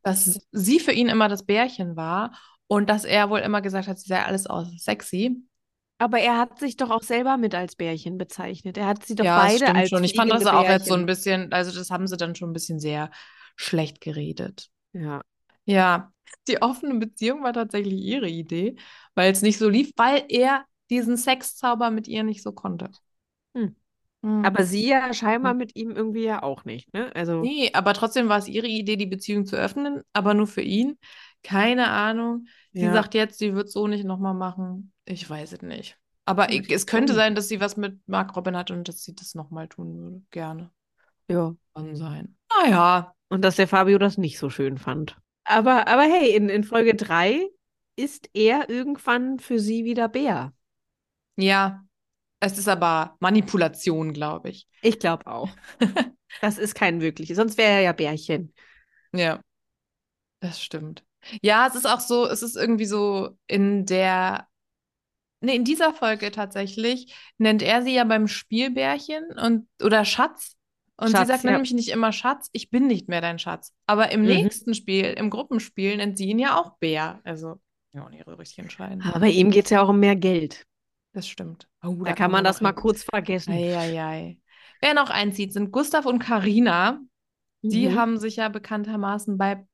[0.03, 2.33] Dass sie für ihn immer das Bärchen war
[2.67, 5.43] und dass er wohl immer gesagt hat, sie sei alles außer sexy.
[5.99, 8.79] Aber er hat sich doch auch selber mit als Bärchen bezeichnet.
[8.79, 10.03] Er hat sie doch Ja, das beide stimmt als schon.
[10.05, 11.07] Ich fand das auch jetzt so ein Bärchen.
[11.07, 13.11] bisschen, also das haben sie dann schon ein bisschen sehr
[13.57, 14.71] schlecht geredet.
[14.93, 15.21] Ja.
[15.67, 16.13] Ja,
[16.49, 18.77] die offene Beziehung war tatsächlich ihre Idee,
[19.15, 22.91] weil es nicht so lief, weil er diesen Sexzauber mit ihr nicht so konnte.
[23.55, 23.77] Hm.
[24.23, 24.45] Hm.
[24.45, 27.11] Aber sie ja scheinbar mit ihm irgendwie ja auch nicht, ne?
[27.15, 30.61] Also, Nee, aber trotzdem war es ihre Idee, die Beziehung zu öffnen, aber nur für
[30.61, 30.99] ihn.
[31.43, 32.47] Keine Ahnung.
[32.73, 32.93] Sie ja.
[32.93, 34.93] sagt jetzt, sie wird es so nicht nochmal machen.
[35.07, 35.97] Ich weiß es nicht.
[36.27, 39.03] Aber Ja, ich, es könnte sein, dass sie was mit Mark Robin hat und dass
[39.03, 40.23] sie das nochmal tun würde.
[40.31, 40.71] Gerne.
[41.29, 41.55] Ja.
[41.75, 42.37] Kann sein.
[42.63, 43.15] Naja.
[43.29, 45.17] Und dass der Fabio das nicht so schön fand.
[45.51, 47.49] Aber, aber hey, in, in Folge 3
[47.97, 50.53] ist er irgendwann für sie wieder Bär.
[51.37, 51.85] Ja.
[52.39, 54.67] Es ist aber Manipulation, glaube ich.
[54.83, 55.51] Ich glaube auch.
[56.41, 57.37] Das ist kein wirkliches.
[57.37, 58.55] Sonst wäre er ja Bärchen.
[59.13, 59.41] Ja.
[60.39, 61.05] Das stimmt.
[61.43, 64.47] Ja, es ist auch so, es ist irgendwie so in der,
[65.41, 70.57] nee, in dieser Folge tatsächlich nennt er sie ja beim Spielbärchen und oder Schatz.
[71.01, 71.53] Und sie Schatz, sagt ja.
[71.53, 73.75] nämlich nicht immer Schatz, ich bin nicht mehr dein Schatz.
[73.87, 74.27] Aber im Mhm.
[74.29, 77.21] nächsten Spiel, im Gruppenspiel, nennt sie ihn ja auch Bär.
[77.25, 77.59] Also,
[77.93, 79.03] ja, und ihre richtig entscheiden.
[79.03, 80.67] Aber bei ihm geht es ja auch um mehr Geld.
[81.13, 81.69] Das stimmt.
[81.83, 83.53] Oh, Da kann man das mal kurz vergessen.
[83.53, 84.39] Eieiei.
[84.81, 87.01] Wer noch einzieht, sind Gustav und Karina.
[87.63, 87.95] Die Mhm.
[87.97, 89.67] haben sich ja bekanntermaßen bei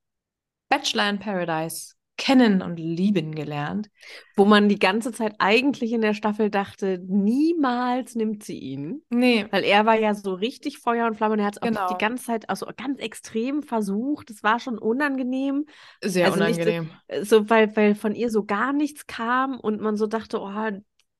[0.68, 3.90] Bachelor in Paradise kennen und lieben gelernt.
[4.36, 9.02] Wo man die ganze Zeit eigentlich in der Staffel dachte, niemals nimmt sie ihn.
[9.10, 11.66] Nee, Weil er war ja so richtig Feuer und Flamme und er hat es auch
[11.66, 11.88] Genau.
[11.88, 14.30] die ganze Zeit also ganz extrem versucht.
[14.30, 15.66] Es war schon unangenehm.
[16.02, 16.90] sehr Also nicht so- unangenehm.
[17.22, 20.70] So, weil, weil von ihr so gar nichts kam und man so dachte, oh,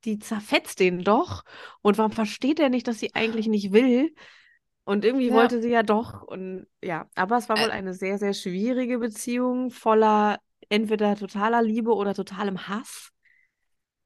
[0.04, 1.42] die zerfetzt den doch.
[1.82, 4.14] Und warum versteht er nicht, dass sie eigentlich nicht will?
[4.84, 5.34] Und irgendwie Ja.
[5.34, 6.22] wollte sie ja doch.
[6.22, 11.94] Und ja, aber es war wohl eine sehr, sehr schwierige Beziehung, voller entweder totaler Liebe
[11.94, 13.10] oder totalem Hass.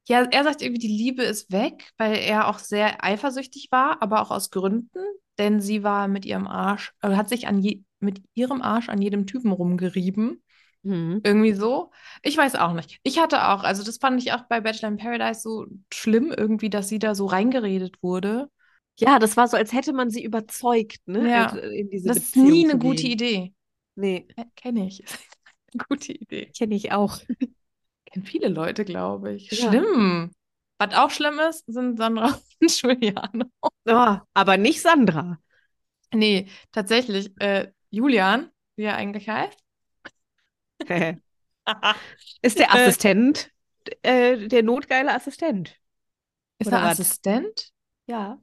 [0.07, 4.21] Ja, er sagt irgendwie, die Liebe ist weg, weil er auch sehr eifersüchtig war, aber
[4.21, 4.99] auch aus Gründen,
[5.37, 9.01] denn sie war mit ihrem Arsch, äh, hat sich an je, mit ihrem Arsch an
[9.01, 10.43] jedem Typen rumgerieben.
[10.83, 11.21] Mhm.
[11.23, 11.91] Irgendwie so.
[12.23, 12.99] Ich weiß auch nicht.
[13.03, 16.71] Ich hatte auch, also das fand ich auch bei Bachelor in Paradise so schlimm irgendwie,
[16.71, 18.49] dass sie da so reingeredet wurde.
[18.97, 21.29] Ja, das war so, als hätte man sie überzeugt, ne?
[21.29, 21.47] Ja.
[21.47, 23.07] als, äh, in diese Das ist Beziehung nie zu eine gute.
[23.07, 23.53] Idee.
[23.95, 25.03] Nee, Kenne ich.
[25.89, 26.47] Gute Idee.
[26.57, 27.19] kenne ich auch.
[28.05, 29.49] Kennen viele Leute, glaube ich.
[29.51, 29.69] Ja.
[29.69, 30.31] Schlimm.
[30.77, 33.49] Was auch schlimm ist, sind Sandra und Juliane.
[33.85, 35.37] Oh, aber nicht Sandra.
[36.13, 39.57] Nee, tatsächlich, äh, Julian, wie er eigentlich heißt.
[42.41, 42.69] Ist der Äh.
[42.69, 43.51] Assistent,
[44.01, 45.77] äh, der notgeile Assistent.
[46.59, 46.99] Ist Oder er was?
[46.99, 47.71] Assistent?
[48.07, 48.41] Ja.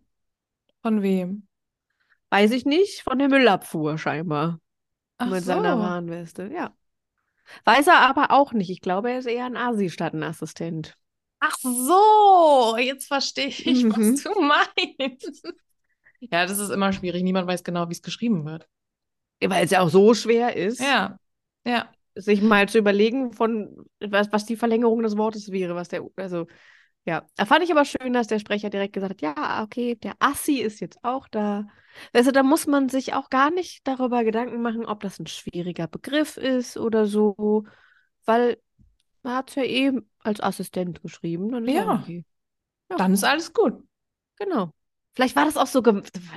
[0.82, 1.46] Von wem?
[2.30, 4.60] Weiß ich nicht, von der Müllabfuhr scheinbar.
[5.18, 5.46] Ach mit so.
[5.46, 6.74] seiner Warnweste, ja.
[7.64, 8.70] Weiß er aber auch nicht.
[8.70, 10.94] Ich glaube, er ist eher ein Asi statt ein Assistent.
[11.40, 13.92] Ach so, jetzt verstehe ich, Mhm.
[13.92, 15.44] was du meinst.
[16.20, 17.22] Ja, das ist immer schwierig.
[17.22, 18.68] Niemand weiß genau, wie es geschrieben wird.
[19.40, 21.16] Weil es ja auch so schwer ist, Ja,
[21.64, 21.88] ja.
[22.16, 26.48] sich mal zu überlegen, von was, was die Verlängerung des Wortes wäre, was der, also,
[27.08, 27.26] ja.
[27.36, 30.58] Da fand ich aber schön, dass der Sprecher direkt gesagt hat, ja, okay, der Assi
[30.60, 31.66] ist jetzt auch da.
[32.12, 35.26] Weißt du, da muss man sich auch gar nicht darüber Gedanken machen, ob das ein
[35.26, 37.64] schwieriger Begriff ist oder so,
[38.24, 38.58] weil
[39.22, 42.02] man hat es ja eh als Assistent geschrieben, dann ja Ja.
[42.02, 42.24] okay.
[42.88, 43.82] Dann ist alles gut.
[44.36, 44.70] Genau.
[45.14, 45.80] Vielleicht war das auch so,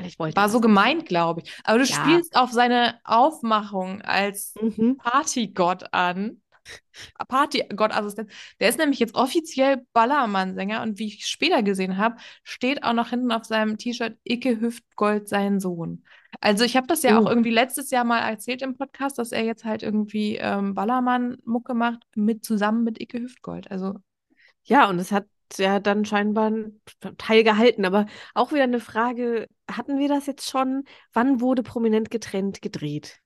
[0.06, 1.54] ich wollte War so gemeint, glaube ich.
[1.64, 1.94] Aber du Ja.
[1.96, 4.98] spielst auf seine Aufmachung als Mhm.
[4.98, 6.42] Partygott an.
[7.28, 8.32] Partygottassistent.
[8.60, 13.10] Der ist nämlich jetzt offiziell Ballermann-Sänger und wie ich später gesehen habe, steht auch noch
[13.10, 16.04] hinten auf seinem T-Shirt Icke Hüftgold sein Sohn.
[16.40, 17.20] Also ich habe das ja Oh.
[17.20, 21.74] auch irgendwie letztes Jahr mal erzählt im Podcast, dass er jetzt halt irgendwie ähm, Ballermann-Mucke
[21.74, 23.70] macht, mit, zusammen mit Icke Hüftgold.
[23.72, 23.96] Also
[24.64, 26.82] Ja, und es hat ja dann scheinbar einen
[27.18, 27.86] Teil gehalten.
[27.86, 30.84] Aber auch wieder eine Frage, hatten wir das jetzt schon?
[31.14, 33.20] Wann wurde prominent getrennt gedreht?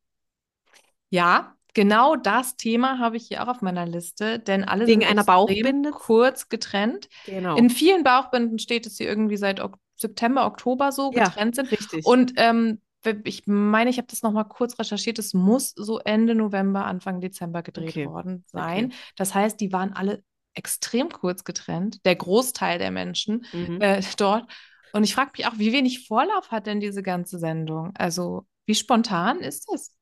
[1.10, 5.06] ja, genau das Thema habe ich hier auch auf meiner Liste, denn alle Wegen sind
[5.06, 5.92] einer Bauchbinde?
[5.92, 7.10] kurz getrennt.
[7.24, 7.58] Genau.
[7.58, 11.72] In vielen Bauchbinden steht, dass sie irgendwie seit Ok September, Oktober so Ja, getrennt sind.
[11.72, 12.06] richtig.
[12.06, 12.82] Und ähm,
[13.24, 15.20] ich meine, ich habe das nochmal kurz recherchiert.
[15.20, 18.06] Es muss so Ende November, Anfang Dezember gedreht Okay.
[18.06, 18.94] worden sein.
[19.16, 23.80] Das heißt, die waren alle extrem kurz getrennt, der Großteil der Menschen Mhm.
[23.80, 24.52] äh, dort.
[24.92, 27.92] Und ich frage mich auch, wie wenig Vorlauf hat denn diese ganze Sendung?
[27.98, 29.94] Also, wie spontan ist das?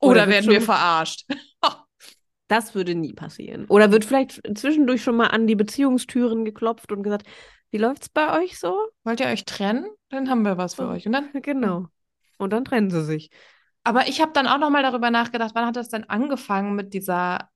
[0.00, 1.26] Oder, werden schon- wir verarscht?
[2.48, 3.66] Das würde nie passieren.
[3.66, 7.24] Oder wird vielleicht zwischendurch schon mal an die Beziehungstüren geklopft und gesagt,
[7.70, 8.76] wie läuft's bei euch so?
[9.04, 9.86] Wollt ihr euch trennen?
[10.08, 11.06] Dann haben wir was für euch.
[11.06, 11.86] Und dann Genau.
[12.38, 13.30] Und dann trennen sie sich.
[13.84, 16.92] Aber ich habe dann auch noch mal darüber nachgedacht, wann hat das denn angefangen mit
[16.92, 17.48] dieser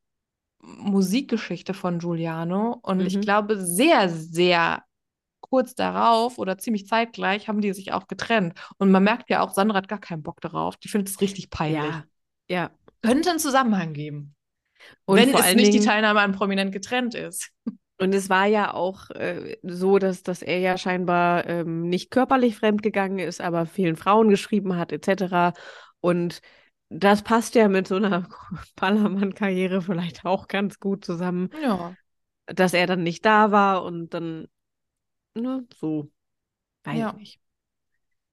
[0.62, 2.78] Musikgeschichte von Giuliano?
[2.82, 3.20] Und ich Mhm.
[3.22, 4.84] glaube, sehr, sehr
[5.40, 8.54] kurz darauf oder ziemlich zeitgleich haben die sich auch getrennt.
[8.78, 10.76] Und man merkt ja auch, Sandra hat gar keinen Bock darauf.
[10.76, 11.82] Die findet es richtig peinlich.
[11.82, 12.04] Ja.
[12.48, 12.70] Ja.
[13.02, 14.34] Könnte einen Zusammenhang geben.
[15.04, 17.50] Und wenn es nicht die Dingen- Teilnahme an Prominent getrennt ist.
[17.98, 22.56] Und es war ja auch äh, so, dass, dass er ja scheinbar ähm, nicht körperlich
[22.56, 25.56] fremdgegangen ist, aber vielen Frauen geschrieben hat, etc.
[26.00, 26.40] Und
[26.88, 28.28] das passt ja mit so einer
[28.76, 31.94] Ballermann-Karriere vielleicht auch ganz gut zusammen, Ja.
[32.46, 34.48] dass er dann nicht da war und dann,
[35.34, 36.10] ne, so.
[36.82, 37.12] Weiß Ja.
[37.12, 37.40] nicht.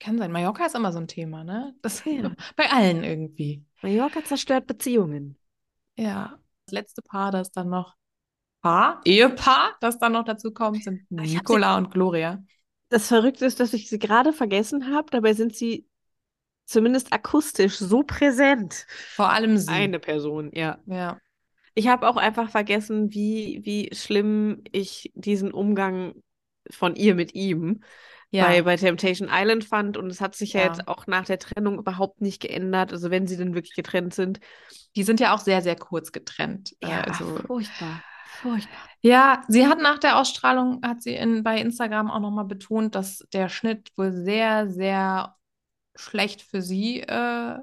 [0.02, 0.32] Kann sein.
[0.32, 1.76] Mallorca ist immer so ein Thema, ne?
[1.82, 2.32] Das Ja.
[2.56, 3.64] bei allen irgendwie.
[3.82, 5.38] Mallorca zerstört Beziehungen.
[5.96, 6.40] Ja.
[6.66, 7.96] Das letzte Paar, das dann noch
[8.62, 12.44] Paar, Ehepaar, das dann noch dazu kommt, sind sie- Nicola und Gloria.
[12.90, 15.88] Das Verrückte ist, dass ich sie gerade vergessen habe, dabei sind sie
[16.66, 18.86] zumindest akustisch so präsent.
[19.16, 19.72] Vor allem sie.
[19.72, 20.78] Eine Person, ja.
[20.86, 21.20] Ja.
[21.74, 26.14] Ich habe auch einfach vergessen, wie, wie schlimm ich diesen Umgang
[26.70, 27.82] von ihr mit ihm
[28.32, 28.46] Ja.
[28.48, 29.98] bei, bei Temptation Island fand.
[29.98, 30.68] Und es hat sich ja Ja.
[30.68, 32.92] jetzt auch nach der Trennung überhaupt nicht geändert.
[32.94, 34.40] Also wenn sie denn wirklich getrennt sind.
[34.96, 36.74] Die sind ja auch sehr, sehr kurz getrennt.
[36.82, 38.04] Äh, Ja, also, furchtbar.
[38.42, 38.80] Furchtbar.
[39.02, 43.26] ja, sie hat nach der Ausstrahlung, hat sie in, bei Instagram auch nochmal betont, dass
[43.34, 45.36] der Schnitt wohl sehr, sehr
[45.96, 47.58] schlecht für sie äh,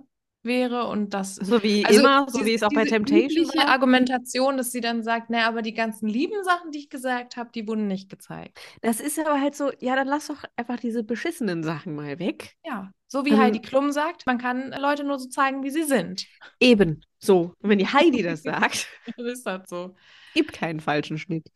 [0.49, 3.69] wäre und dass So wie Also immer, so wie es auch bei Temptation war.
[3.69, 7.51] Argumentation, dass sie dann sagt, naja, aber die ganzen lieben Sachen, die ich gesagt habe,
[7.55, 8.59] die wurden nicht gezeigt.
[8.83, 12.57] Das ist aber halt so, ja, dann lass doch einfach diese beschissenen Sachen mal weg.
[12.65, 15.85] Ja, so wie Ähm, Heidi Klum sagt, man kann Leute nur so zeigen, wie sie
[15.85, 16.27] sind.
[16.61, 17.05] Eben.
[17.19, 17.55] So.
[17.61, 19.95] Und wenn die Heidi das sagt, Das ist halt so.
[20.35, 21.49] gibt keinen falschen Schnitt.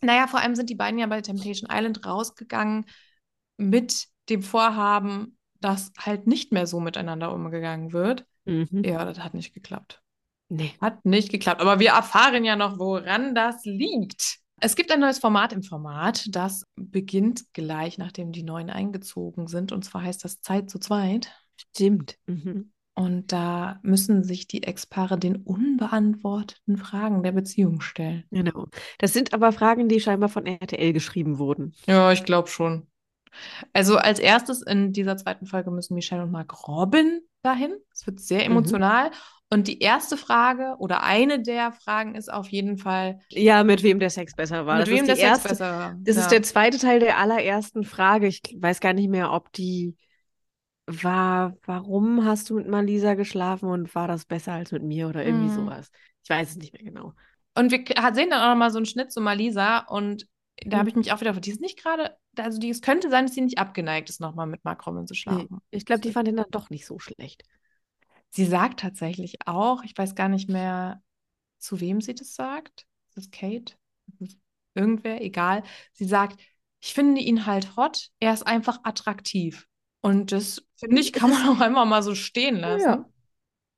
[0.00, 2.86] Naja, vor allem sind die beiden ja bei Temptation Island rausgegangen
[3.56, 8.26] mit dem Vorhaben, dass halt nicht mehr so miteinander umgegangen wird.
[8.44, 8.82] Mhm.
[8.84, 10.02] Ja, das hat nicht geklappt.
[10.48, 10.72] Nee.
[10.80, 11.60] Hat nicht geklappt.
[11.60, 14.38] Aber wir erfahren ja noch, woran das liegt.
[14.60, 19.72] Es gibt ein neues Format im Format, das beginnt gleich, nachdem die Neuen eingezogen sind.
[19.72, 21.32] Und zwar heißt das Zeit zu zweit.
[21.56, 22.16] Stimmt.
[22.26, 22.72] Mhm.
[22.94, 28.24] Und da müssen sich die Ex-Paare den unbeantworteten Fragen der Beziehung stellen.
[28.30, 28.68] Genau.
[28.98, 31.74] Das sind aber Fragen, die scheinbar von RTL geschrieben wurden.
[31.88, 32.86] Ja, ich glaube schon.
[33.72, 37.74] Also als erstes in dieser zweiten Folge müssen Michelle und Mark Robin dahin.
[37.92, 38.56] Es wird sehr Mhm.
[38.56, 39.10] emotional.
[39.50, 44.00] Und die erste Frage oder eine der Fragen ist auf jeden Fall, Ja, mit wem
[44.00, 44.78] der Sex besser war.
[44.78, 45.98] mit das wem ist der Sex erste, besser war.
[46.04, 46.22] Das Ja.
[46.22, 48.26] ist der zweite Teil der allerersten Frage.
[48.26, 49.96] Ich weiß gar nicht mehr, ob die
[50.86, 55.24] war, warum hast du mit Malisa geschlafen und war das besser als mit mir oder
[55.24, 55.54] irgendwie Mhm.
[55.54, 55.90] sowas.
[56.22, 57.12] Ich weiß es nicht mehr genau.
[57.54, 60.26] Und wir sehen dann auch noch mal so einen Schnitt zu Malisa und
[60.66, 60.80] da Mhm.
[60.80, 63.34] habe ich mich auch wieder, die ist nicht gerade, also die, es könnte sein, dass
[63.34, 65.60] sie nicht abgeneigt ist, nochmal mit Mark zu Nee, schlafen.
[65.70, 67.44] ich glaube, die fand den dann doch nicht so schlecht.
[68.30, 71.02] Sie sagt tatsächlich auch, ich weiß gar nicht mehr,
[71.58, 72.86] zu wem sie das sagt.
[73.08, 73.74] Ist das Kate?
[74.74, 75.62] Irgendwer, egal.
[75.92, 76.40] Sie sagt,
[76.80, 79.68] ich finde ihn halt hot, er ist einfach attraktiv.
[80.00, 82.86] Und das, finde ich, kann man auch einmal mal so stehen lassen.
[82.86, 83.10] Ja.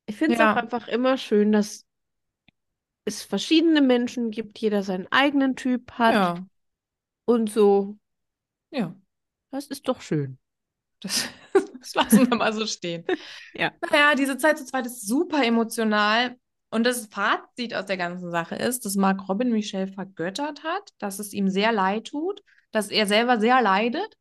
[0.06, 0.52] Ich finde es Ja.
[0.52, 1.86] auch einfach immer schön, dass
[3.04, 6.46] es verschiedene Menschen gibt, jeder seinen eigenen Typ hat Ja,
[7.26, 7.98] und so.
[8.70, 8.94] ja.
[9.50, 10.38] Das ist doch schön.
[11.00, 11.28] Das,
[11.80, 13.04] das lassen wir mal so stehen.
[13.54, 13.72] Ja.
[13.90, 16.36] Naja, diese Zeit zu zweit ist super emotional.
[16.68, 21.18] Und das Fazit aus der ganzen Sache ist, dass Mark Robin Michelle vergöttert hat, dass
[21.18, 24.16] es ihm sehr leid tut, dass er selber sehr leidet.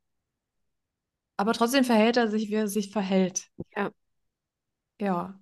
[1.38, 3.50] Aber trotzdem verhält er sich, wie er sich verhält.
[3.76, 3.92] Ja.
[5.02, 5.38] Ja.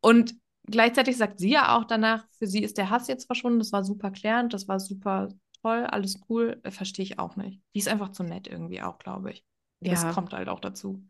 [0.00, 3.72] Und gleichzeitig sagt sie ja auch danach, für sie ist der Hass jetzt verschwunden, das
[3.72, 5.30] war super klärend, das war super
[5.64, 6.60] toll, alles cool.
[6.62, 7.60] Äh, Verstehe ich auch nicht.
[7.74, 9.44] Die ist einfach zu nett irgendwie auch, glaube ich.
[9.80, 10.12] Das Ja.
[10.12, 11.02] kommt halt auch dazu.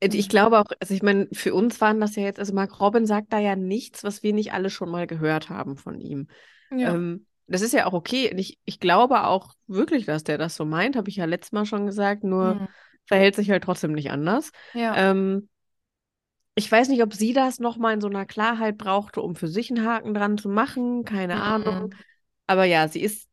[0.00, 2.80] Äh, Ich glaube auch, also ich meine, für uns waren das ja jetzt, also Mark
[2.80, 6.28] Robin sagt da ja nichts, was wir nicht alle schon mal gehört haben von ihm.
[6.70, 6.88] Ja.
[6.90, 8.30] Ähm, das ist ja auch okay.
[8.32, 11.52] Und ich, ich glaube auch wirklich, dass der das so meint, habe ich ja letztes
[11.52, 12.66] Mal schon gesagt, nur Mhm.
[13.06, 14.50] verhält sich halt trotzdem nicht anders.
[14.72, 14.96] Ja.
[14.96, 15.48] Ähm,
[16.54, 19.70] ich weiß nicht, ob sie das nochmal in so einer Klarheit brauchte, um für sich
[19.70, 21.90] einen Haken dran zu machen, keine Ahnung.
[21.90, 21.98] Mhm.
[22.46, 23.28] Aber ja, sie ist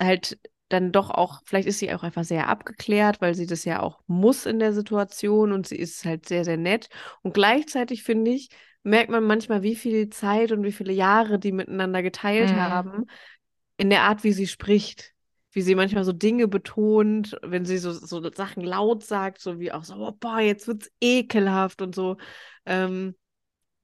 [0.00, 3.80] halt dann doch auch, vielleicht ist sie auch einfach sehr abgeklärt, weil sie das ja
[3.82, 6.88] auch muss in der Situation und sie ist halt sehr, sehr nett.
[7.22, 8.50] Und gleichzeitig finde ich,
[8.84, 12.56] merkt man manchmal, wie viel Zeit und wie viele Jahre die miteinander geteilt Mhm.
[12.56, 13.06] haben,
[13.76, 15.12] in der Art, wie sie spricht.
[15.52, 19.72] Wie sie manchmal so Dinge betont, wenn sie so, so Sachen laut sagt, so wie
[19.72, 22.18] auch so, oh, boah, jetzt wird's ekelhaft und so.
[22.66, 23.16] Ähm,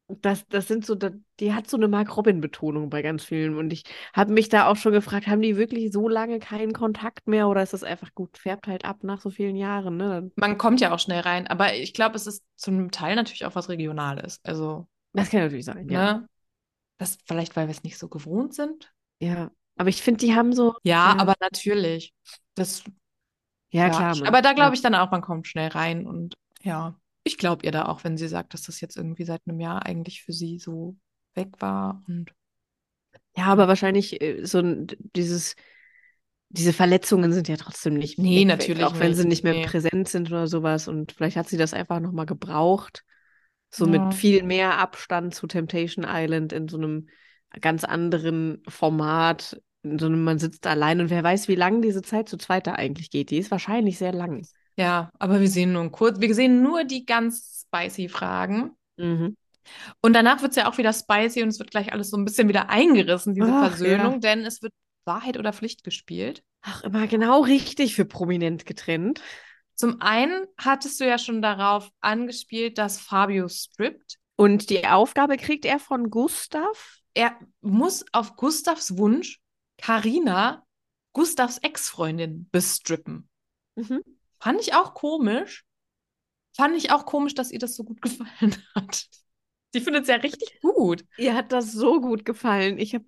[0.09, 3.57] Das, das sind so, die hat so eine Mark-Robin-Betonung bei ganz vielen.
[3.57, 3.83] Und ich
[4.14, 7.62] habe mich da auch schon gefragt, haben die wirklich so lange keinen Kontakt mehr oder
[7.62, 10.31] ist das einfach gut, färbt halt ab nach so vielen Jahren, ne?
[10.37, 13.57] Man kommt ja auch schnell rein, aber ich glaube, es ist zum Teil natürlich auch
[13.57, 14.38] was Regionales.
[14.45, 16.14] Also, Das kann natürlich sein, ja.
[16.19, 16.29] ne?
[16.99, 18.92] Das vielleicht, weil wir es nicht so gewohnt sind.
[19.21, 19.51] Ja.
[19.77, 20.75] Aber ich finde, die haben so.
[20.85, 21.21] Ja, Ja.
[21.21, 22.14] aber natürlich.
[22.55, 22.85] Das,
[23.71, 24.16] Ja, ja, klar.
[24.16, 24.75] man- aber da glaube ja.
[24.75, 28.17] ich dann auch, man kommt schnell rein und ja, ich glaube ihr da auch, wenn
[28.17, 30.97] sie sagt, dass das jetzt irgendwie seit einem Jahr eigentlich für sie so
[31.35, 32.35] weg war und
[33.37, 35.57] Ja, aber wahrscheinlich äh, so ein, dieses,
[36.51, 39.45] diese Verletzungen sind ja trotzdem nicht Nee, weg, weg, natürlich auch wenn sie nicht, nicht
[39.45, 39.62] mehr nee.
[39.62, 40.89] präsent sind oder sowas.
[40.89, 43.05] Und vielleicht hat sie das einfach nochmal gebraucht.
[43.71, 43.91] So Ja.
[43.91, 47.09] mit viel mehr Abstand zu Temptation Island in so einem
[47.61, 49.61] ganz anderen Format.
[49.83, 52.67] In so einem, man sitzt allein und wer weiß, wie lang diese Zeit zu zweit
[52.67, 53.31] da eigentlich geht.
[53.31, 54.47] Die ist wahrscheinlich sehr lang.
[54.77, 58.73] Ja, aber wir sehen nur kurz, wir sehen nur die ganz spicy Fragen.
[58.97, 59.37] Mhm.
[60.01, 62.25] Und danach wird es ja auch wieder spicy und es wird gleich alles so ein
[62.25, 64.19] bisschen wieder eingerissen, diese Ach, Versöhnung, ja.
[64.19, 64.73] denn es wird
[65.05, 66.43] Wahrheit oder Pflicht gespielt.
[66.62, 69.21] Ach, immer genau richtig für prominent getrennt.
[69.75, 74.17] Zum einen hattest du ja schon darauf angespielt, dass Fabio strippt.
[74.37, 77.01] Und die Aufgabe kriegt er von Gustav.
[77.15, 79.41] Er muss auf Gustavs Wunsch
[79.79, 80.65] Karina,
[81.12, 83.29] Gustavs Ex-Freundin, bestrippen.
[83.77, 84.03] Mhm.
[84.47, 85.65] Fand ich auch komisch.
[86.57, 89.07] Fand ich auch komisch, dass ihr das so gut gefallen hat.
[89.75, 91.05] Die findet es ja richtig gut.
[91.19, 92.79] Ihr hat das so gut gefallen.
[92.79, 93.05] Ich habe,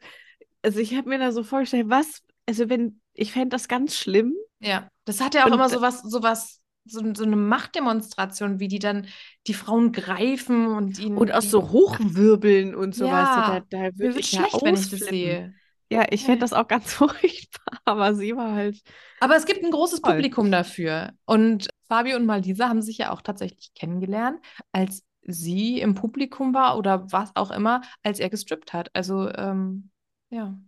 [0.62, 4.34] also ich habe mir da so vorgestellt, was, also wenn, ich fände das ganz schlimm.
[4.60, 8.60] Ja, das hat ja auch Und, immer äh, so was, so was, so, eine Machtdemonstration,
[8.60, 9.06] wie die dann
[9.46, 13.28] die Frauen greifen und ihnen Und die- so Hochwirbeln und sowas.
[13.28, 15.54] Ja, da, da würde wird ich ja schlecht, wenn ich das sehe.
[15.90, 18.80] Ja, ich fände das auch ganz furchtbar, aber sie war halt.
[19.20, 20.14] Aber es gibt ein großes Toll.
[20.14, 21.12] Publikum dafür.
[21.24, 24.40] Und Fabio und Malisa haben sich ja auch tatsächlich kennengelernt,
[24.72, 28.90] als sie im Publikum war oder was auch immer, als er gestrippt hat.
[28.94, 29.90] Also, ähm,
[30.30, 30.58] ja.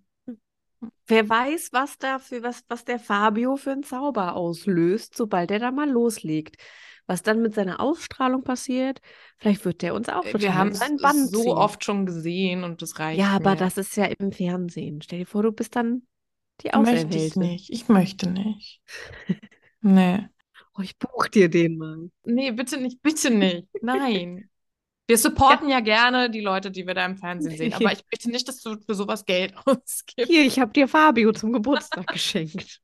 [1.07, 5.71] Wer weiß, was dafür, was, was der Fabio für einen Zauber auslöst, sobald er da
[5.71, 6.57] mal loslegt.
[7.07, 9.01] Was dann mit seiner Ausstrahlung passiert,
[9.39, 11.53] vielleicht wird der uns auch total Wir haben in es seinen Bann so ziehen.
[11.57, 13.57] oft schon gesehen und das reicht Ja, aber mir.
[13.57, 15.03] das ist ja im Fernsehen.
[15.03, 16.03] Stell dir vor, du bist dann
[16.63, 17.39] die möchte ich Auserwählte.
[17.39, 17.71] nicht.
[17.71, 18.81] Ich möchte nicht.
[19.83, 20.29] Nee.
[20.77, 22.11] Oh, ich buch dir den mal.
[22.25, 23.67] Nee, bitte nicht, bitte nicht.
[23.81, 24.51] Nein.
[25.09, 28.31] Wir supporten ja gerne die Leute, die wir da im Fernsehen sehen, aber ich bitte
[28.31, 30.15] nicht, dass du für sowas Geld ausgibst.
[30.29, 32.81] Hier, ich habe dir Fabio zum Geburtstag geschenkt.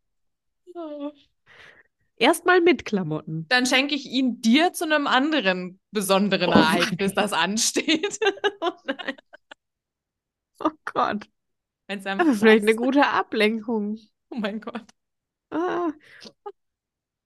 [2.18, 3.46] Erstmal mit Klamotten.
[3.48, 8.18] Dann schenke ich ihn dir zu einem anderen besonderen Oh Ereignis, das ansteht.
[8.60, 8.72] Oh.
[10.60, 11.28] Oh Gott.
[11.88, 12.78] Einfach Aber vielleicht eine passt.
[12.78, 13.98] gute Ablenkung.
[14.30, 14.84] Oh mein Gott.
[15.50, 15.92] Ah,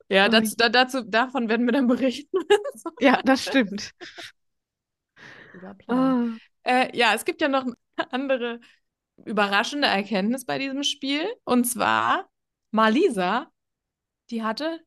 [0.08, 2.36] Ja, Oh dazu, da, dazu, davon werden wir dann berichten.
[3.00, 3.92] ja, das stimmt.
[5.88, 6.26] Ah.
[6.62, 8.60] Äh, ja, es gibt ja noch eine andere
[9.24, 11.26] überraschende Erkenntnis bei diesem Spiel.
[11.44, 12.28] Und zwar,
[12.70, 13.50] Malisa,
[14.30, 14.80] die hatte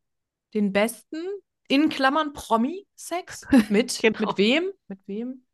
[0.53, 1.17] den besten,
[1.67, 3.41] in Klammern, Promi-Sex.
[3.69, 4.19] Mit, Genau.
[4.29, 4.71] mit wem?
[4.87, 5.45] Mit wem?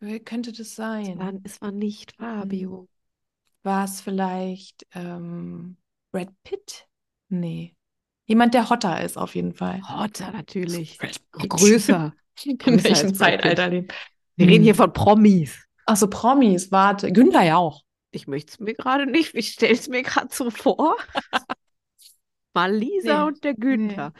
[0.00, 1.40] Wer könnte das Es war, sein?
[1.44, 2.88] es war nicht Fabio.
[3.62, 5.76] War es vielleicht ähm,
[6.12, 6.86] Brad Pitt?
[7.28, 7.74] Nee.
[8.26, 9.82] Jemand, der hotter ist, auf jeden Fall.
[9.88, 10.98] Hotter natürlich.
[11.32, 12.14] Größer.
[12.44, 13.14] In welchem.
[13.14, 13.88] Zeitalter leben?
[14.36, 15.64] Wir reden hier von Promis.
[15.86, 17.12] Achso, Promis, warte.
[17.12, 17.82] Günther ja auch.
[18.10, 20.96] Ich möchte es mir gerade nicht, ich stelle es mir gerade so vor.
[22.58, 24.12] Malisa Nee, und der Günther.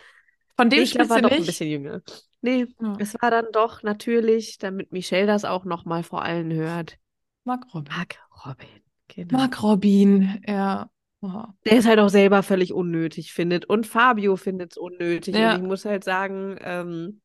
[0.56, 1.46] Von dem Nee, ich war du doch ein nicht?
[1.46, 2.02] bisschen jünger.
[2.40, 2.96] Nee, Ja.
[2.98, 6.98] es war dann doch natürlich, damit Michelle das auch nochmal vor allen hört.
[7.44, 7.92] Mark Robin.
[7.92, 8.68] Mark Robin.
[9.08, 9.38] Genau.
[9.38, 10.88] Mark Robin, ja.
[11.20, 11.42] Oh.
[11.64, 13.64] Der ist halt auch selber völlig unnötig findet.
[13.64, 15.34] Und Fabio findet es unnötig.
[15.34, 15.54] Ja.
[15.54, 17.20] Und ich muss halt sagen, ähm,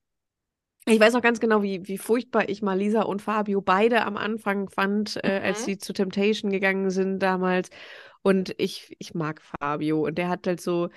[0.86, 4.70] ich weiß auch ganz genau, wie, wie furchtbar ich Malisa und Fabio beide am Anfang
[4.70, 5.66] fand, äh, als Mhm.
[5.66, 7.70] sie zu Temptation gegangen sind damals.
[8.22, 10.06] Und ich, ich mag Fabio.
[10.08, 10.90] Und der hat halt so,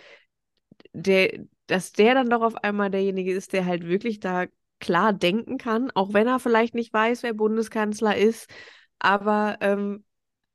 [0.92, 4.46] der, dass der dann doch auf einmal derjenige ist, der halt wirklich da
[4.80, 8.50] klar denken kann, auch wenn er vielleicht nicht weiß, wer Bundeskanzler ist.
[8.98, 10.04] Aber ähm,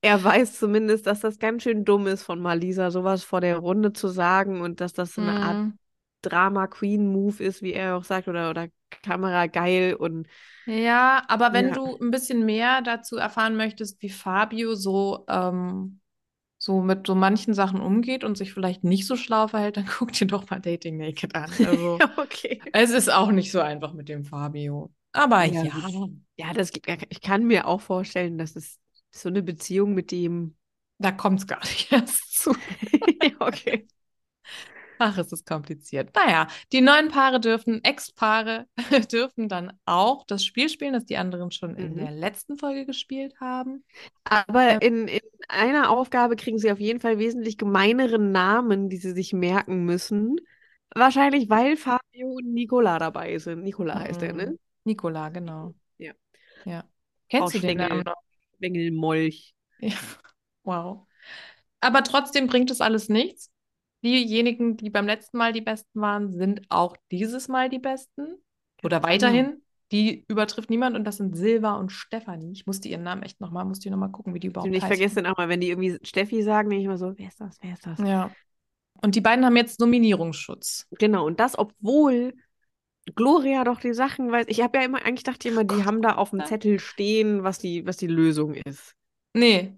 [0.02, 3.94] er weiß zumindest, dass das ganz schön dumm ist von Malisa, sowas vor der Runde
[3.94, 5.78] zu sagen und dass das so eine Art Mhm.
[6.22, 8.68] Drama-Queen-Move ist, wie er auch sagt, oder, oder
[9.04, 10.28] Kamera geil und
[10.66, 11.74] Ja, aber wenn Ja.
[11.74, 16.00] du ein bisschen mehr dazu erfahren möchtest, wie Fabio so, ähm,
[16.58, 20.14] so mit so manchen Sachen umgeht und sich vielleicht nicht so schlau verhält, dann guck
[20.14, 21.60] dir doch mal Dating Naked an.
[21.62, 22.62] Also, okay.
[22.74, 24.94] es ist auch nicht so einfach mit dem Fabio.
[25.14, 25.70] Aber Ja, ja.
[26.38, 26.72] Ja, das
[27.10, 28.80] ich kann mir auch vorstellen, dass es
[29.12, 30.58] so eine Beziehung mit dem.
[31.00, 32.56] Da kommt es gar nicht erst zu.
[33.22, 33.88] ja, okay.
[35.04, 36.14] Ach, es ist kompliziert.
[36.16, 38.68] Naja, die neuen Paare dürfen, Ex-Paare
[39.12, 41.98] dürfen dann auch das Spiel spielen, das die anderen schon in Mhm.
[41.98, 43.84] der letzten Folge gespielt haben.
[44.24, 44.80] Aber Ähm.
[44.82, 49.34] in, in einer Aufgabe kriegen sie auf jeden Fall wesentlich gemeinere Namen, die sie sich
[49.34, 50.38] merken müssen.
[50.94, 53.64] Wahrscheinlich, weil Fabio und Nicola dabei sind.
[53.64, 54.54] Nicola heißt er, ne?
[54.54, 54.60] Mhm.
[54.84, 55.74] Nicola, genau.
[55.98, 56.14] Ja.
[56.66, 56.84] Ja.
[57.30, 58.16] Kennst Frau du den Namen noch?
[58.58, 59.56] Schwengelmolch.
[59.80, 59.96] Ja.
[60.64, 61.08] Wow.
[61.82, 63.52] Aber trotzdem bringt es alles nichts.
[64.04, 68.28] Diejenigen, die beim letzten Mal die Besten waren, sind auch dieses Mal die Besten.
[68.84, 69.62] Oder Ganz weiterhin.
[69.92, 72.54] Die übertrifft niemand und das sind Silva und Stefanie.
[72.54, 75.16] Ich musste ihren Namen echt nochmal, musste ich nochmal gucken, wie die überhaupt ich vergesse
[75.16, 77.58] dann auch mal, wenn die irgendwie Steffi sagen, denke ich immer so, wer ist das,
[77.62, 78.00] wer ist das?
[78.00, 78.32] Ja.
[79.02, 80.88] Und die beiden haben jetzt Nominierungsschutz.
[80.98, 82.34] Genau, und das, obwohl
[83.16, 84.46] Gloria doch die Sachen weiß.
[84.48, 85.86] Ich habe ja immer, eigentlich dachte ich immer, die Gott.
[85.86, 88.96] haben da auf dem Zettel stehen, was die, was die Lösung ist.
[89.34, 89.78] Nee,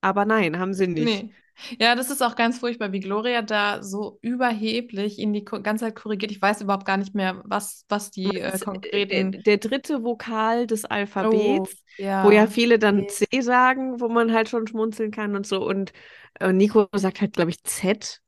[0.00, 1.04] Aber nein, haben sie nicht.
[1.04, 1.34] nee.
[1.80, 5.96] Ja, das ist auch ganz furchtbar, wie Gloria da so überheblich ihn die ganze Zeit
[5.96, 6.30] korrigiert.
[6.30, 9.32] Ich weiß überhaupt gar nicht mehr, was, was die äh, äh, konkreten.
[9.32, 12.24] der, der dritte Vokal des Oh, Alphabets, ja.
[12.24, 13.08] wo ja viele dann.
[13.08, 15.64] C sagen, wo man halt schon schmunzeln kann und so.
[15.66, 15.92] Und
[16.40, 18.20] äh, Nico sagt halt, glaube ich, Z.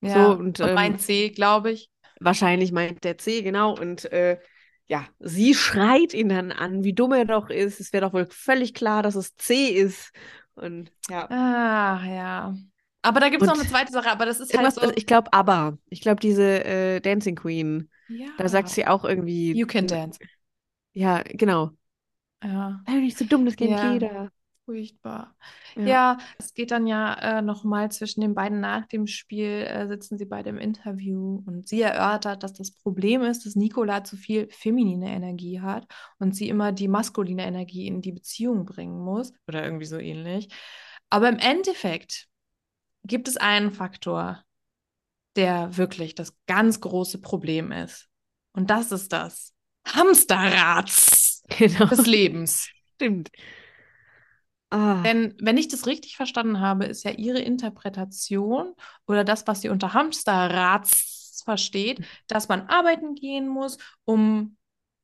[0.00, 0.26] Ja.
[0.26, 1.90] So, und, und mein ähm, C, glaube ich.
[2.20, 3.74] Wahrscheinlich meint der C, genau.
[3.78, 4.38] Und äh,
[4.86, 7.80] ja, sie schreit ihn dann an, wie dumm er doch ist.
[7.80, 10.12] Es wäre doch wohl völlig klar, dass es C ist.
[10.58, 11.28] Und ja.
[11.30, 12.54] Ah, ja.
[13.02, 14.80] Aber da gibt es noch eine zweite Sache, aber das ist halt so.
[14.80, 15.78] also ich glaube, aber.
[15.88, 18.26] Ich glaube, diese äh, Dancing Queen, Ja.
[18.36, 19.52] da sagt sie auch irgendwie.
[19.52, 20.18] You can dance.
[20.92, 21.70] Ja, genau.
[22.42, 23.92] Ja, Sei nicht so dumm, das kennt Ja.
[23.92, 24.30] jeder.
[24.68, 25.34] Furchtbar.
[25.76, 25.86] Ja.
[25.86, 30.18] Ja, es geht dann ja äh, nochmal zwischen den beiden nach dem Spiel, äh, sitzen
[30.18, 34.48] sie beide im Interview und sie erörtert, dass das Problem ist, dass Nicola zu viel
[34.50, 35.86] feminine Energie hat
[36.18, 40.48] und sie immer die maskuline Energie in die Beziehung bringen muss oder irgendwie so ähnlich.
[41.08, 42.26] Aber im Endeffekt
[43.04, 44.44] gibt es einen Faktor,
[45.34, 48.06] der wirklich das ganz große Problem ist.
[48.52, 49.54] Und das ist das
[49.86, 50.90] Hamsterrad
[51.58, 51.86] Genau.
[51.86, 52.68] des Lebens.
[52.96, 53.30] Stimmt.
[54.70, 58.74] Ah, Denn wenn ich das richtig verstanden habe, ist ja ihre Interpretation
[59.06, 64.56] oder das, was sie unter Hamsterrads versteht, dass man arbeiten gehen muss, um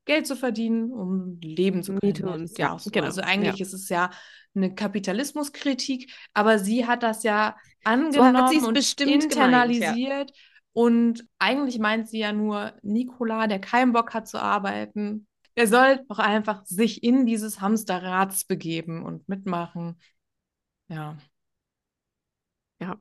[0.04, 2.24] Geld zu verdienen, um leben zu können.
[2.24, 2.90] Und- ja, so.
[2.90, 3.64] genau, Also eigentlich ja.
[3.66, 4.10] ist es ja
[4.54, 7.56] eine Kapitalismuskritik, aber sie hat das ja
[7.86, 9.92] So angenommen sie es und bestimmt gemeint, ja.
[9.92, 10.32] internalisiert.
[10.72, 15.26] Und eigentlich meint sie ja nur, Nikola, der keinen Bock hat zu arbeiten,
[15.56, 20.00] der soll doch einfach sich in dieses Hamsterrad begeben und mitmachen.
[20.88, 21.16] Ja.
[22.80, 22.96] Ja.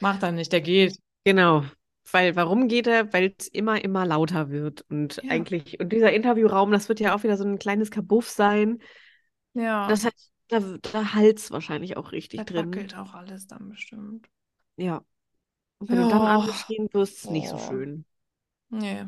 [0.00, 0.98] Macht er nicht, der geht.
[1.24, 1.64] Genau.
[2.12, 3.12] Weil, warum geht er?
[3.12, 4.82] Weil es immer, immer lauter wird.
[4.90, 5.30] Und Ja.
[5.32, 8.78] eigentlich, und dieser Interviewraum, das wird ja auch wieder so ein kleines Kabuff sein.
[9.54, 9.88] Ja.
[9.88, 12.66] Das heißt, da, da halt's wahrscheinlich auch richtig da drin.
[12.66, 14.28] wackelt auch alles dann bestimmt.
[14.76, 15.02] Ja.
[15.78, 16.38] Und wenn du dann Ja.
[16.38, 18.04] angeschrien wirst, ist nicht so schön.
[18.68, 19.04] Nee.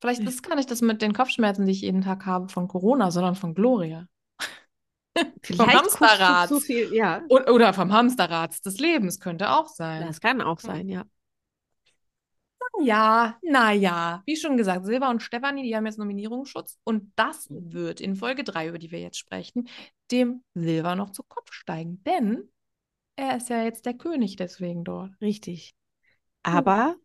[0.00, 0.28] Vielleicht Nee.
[0.28, 3.34] ist gar nicht das mit den Kopfschmerzen, die ich jeden Tag habe von Corona, sondern
[3.34, 4.06] von Gloria.
[5.42, 6.48] Vielleicht du Hamsterrad.
[6.48, 6.92] zu viel.
[6.94, 10.06] Ja, Oder vom Hamsterrad des Lebens könnte auch sein.
[10.06, 11.04] das kann auch sein, ja.
[12.80, 18.00] Ja, naja, wie schon gesagt, Silva und Stefanie, die haben jetzt Nominierungsschutz und das wird
[18.00, 19.68] in Folge 3, über die wir jetzt sprechen,
[20.12, 22.48] dem Silva noch zu Kopf steigen, denn
[23.16, 25.12] er ist ja jetzt der König deswegen dort.
[25.20, 25.74] Richtig.
[26.44, 26.96] Aber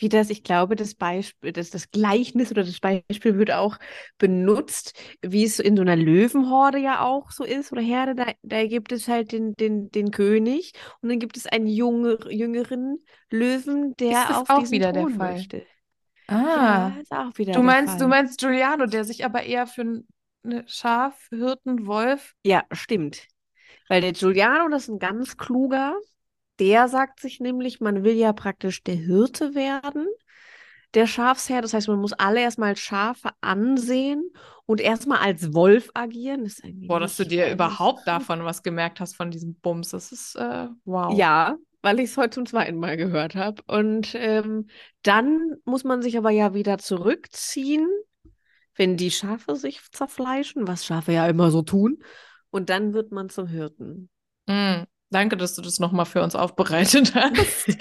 [0.00, 3.78] wie das, ich glaube, das Beispiel, das, das Gleichnis oder das Beispiel wird auch
[4.18, 8.66] benutzt, wie es in so einer Löwenhorde ja auch so ist oder Herde, da, da
[8.66, 10.72] gibt es halt den, den, den König
[11.02, 12.98] und dann gibt es einen junge, jüngeren
[13.30, 15.46] Löwen, der Ist das auf auch diesen wieder der Thron Fall?
[15.46, 15.66] möchte.
[16.28, 18.00] Ah, Ja, ist auch wieder du der meinst, Fall.
[18.00, 20.08] du meinst Giuliano, der sich aber eher für ein
[20.44, 22.34] eine Schaf, Hirten, Wolf.
[22.44, 23.26] Ja, stimmt.
[23.88, 25.96] Weil der Giuliano, das ist ein ganz kluger,
[26.60, 30.06] der sagt sich nämlich, man will ja praktisch der Hirte werden,
[30.94, 31.62] der Schafsherr.
[31.62, 34.30] Das heißt, man muss alle erstmal Schafe ansehen
[34.66, 36.44] und erstmal als Wolf agieren.
[36.44, 39.90] Das Boah, dass du dir so überhaupt davon was gemerkt hast von diesem Bums.
[39.90, 41.16] Das ist äh, wow.
[41.16, 43.62] Ja, weil ich es heute zum zweiten Mal gehört habe.
[43.66, 44.68] Und ähm,
[45.02, 47.88] dann muss man sich aber ja wieder zurückziehen,
[48.74, 52.02] wenn die Schafe sich zerfleischen, was Schafe ja immer so tun.
[52.50, 54.10] Und dann wird man zum Hirten.
[54.46, 57.76] Mm, danke, dass du das nochmal für uns aufbereitet hast.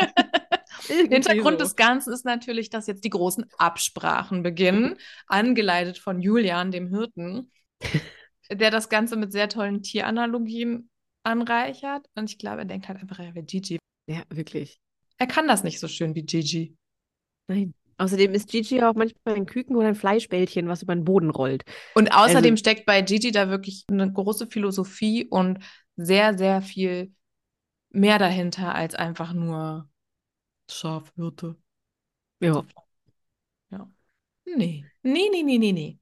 [0.88, 1.65] Hintergrund so.
[1.65, 4.95] des Ganzen ist natürlich, dass jetzt die großen Absprachen beginnen,
[5.27, 7.51] angeleitet von Julian, dem Hirten,
[8.51, 10.89] der das Ganze mit sehr tollen Tieranalogien
[11.23, 12.07] anreichert.
[12.15, 13.77] Und ich glaube, er denkt halt einfach, er wäre Gigi.
[14.07, 14.80] Ja, wirklich.
[15.17, 16.75] Er kann das nicht so schön wie Gigi.
[17.47, 17.73] Nein.
[17.97, 21.63] Außerdem ist Gigi auch manchmal ein Küken oder ein Fleischbällchen, was über den Boden rollt.
[21.95, 25.59] Und außerdem Also- steckt bei Gigi da wirklich eine große Philosophie und
[25.97, 27.13] sehr, sehr viel
[27.89, 29.89] mehr dahinter als einfach nur
[30.69, 31.55] Schafhirte.
[32.39, 32.65] Ja.
[33.71, 33.89] Ja.
[34.45, 34.85] Nee.
[35.03, 35.99] Nee, nee, nee, nee, nee.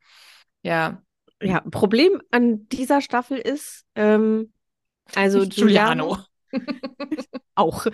[0.62, 1.04] Ja.
[1.42, 4.52] Ja, Problem an dieser Staffel ist, ähm,
[5.14, 6.18] also Giuliano,
[7.56, 7.86] auch.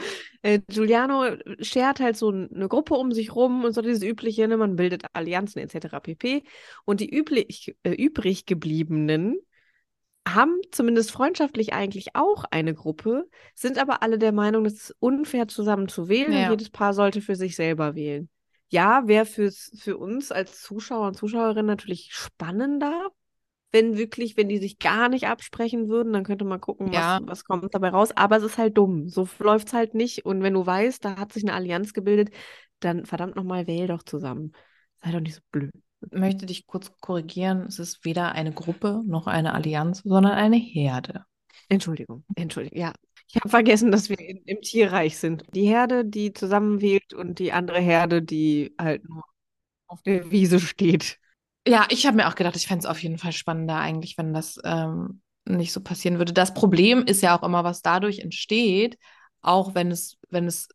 [0.41, 1.25] Äh, Giuliano
[1.59, 4.57] schert halt so eine Gruppe um sich rum und so dieses Übliche, ne?
[4.57, 5.99] Man bildet Allianzen etc.
[5.99, 6.43] pp.
[6.85, 9.37] Und die üblich, äh, übrig gebliebenen
[10.27, 15.47] haben zumindest freundschaftlich eigentlich auch eine Gruppe, sind aber alle der Meinung, es ist unfair
[15.47, 16.45] zusammen zu wählen Ja.
[16.45, 18.29] und jedes Paar sollte für sich selber wählen.
[18.69, 23.09] Ja, wäre fürs, für uns als Zuschauer und Zuschauerinnen natürlich spannender,
[23.71, 27.19] wenn wirklich, wenn die sich gar nicht absprechen würden, dann könnte man gucken, Ja.
[27.19, 28.11] was, was kommt dabei raus.
[28.15, 29.09] Aber es ist halt dumm.
[29.09, 30.25] So läuft es halt nicht.
[30.25, 32.29] Und wenn du weißt, da hat sich eine Allianz gebildet,
[32.79, 34.53] dann verdammt nochmal, wähl doch zusammen.
[35.03, 35.71] Sei doch nicht so blöd.
[36.11, 37.63] Möchte dich kurz korrigieren.
[37.67, 41.25] Es ist weder eine Gruppe noch eine Allianz, sondern eine Herde.
[41.69, 42.77] Entschuldigung, Entschuldigung.
[42.77, 42.93] Ja,
[43.27, 45.43] ich habe vergessen, dass wir in, im Tierreich sind.
[45.55, 49.23] Die Herde, die zusammenwählt und die andere Herde, die halt nur
[49.87, 51.19] auf der Wiese steht.
[51.67, 54.33] Ja, ich habe mir auch gedacht, ich fände es auf jeden Fall spannender eigentlich, wenn
[54.33, 56.33] das ähm, nicht so passieren würde.
[56.33, 58.97] Das Problem ist ja auch immer, was dadurch entsteht,
[59.41, 60.67] auch wenn es, wenn es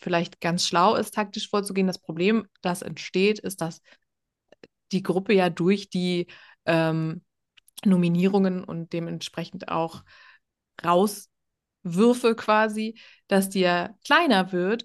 [0.00, 1.86] vielleicht ganz schlau ist, taktisch vorzugehen.
[1.86, 3.82] Das Problem, das entsteht, ist, dass
[4.92, 6.26] die Gruppe ja durch die
[6.66, 7.22] ähm,
[7.84, 10.04] Nominierungen und dementsprechend auch
[10.84, 14.84] Rauswürfe quasi, dass die ja kleiner wird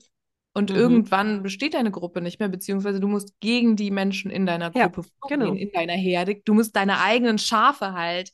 [0.53, 0.73] und Mhm.
[0.75, 4.89] irgendwann besteht deine Gruppe nicht mehr, beziehungsweise du musst gegen die Menschen in deiner Ja,
[4.89, 5.57] Gruppe vorgehen, genau.
[5.57, 6.35] in deiner Herde.
[6.45, 8.31] Du musst deine eigenen Schafe halt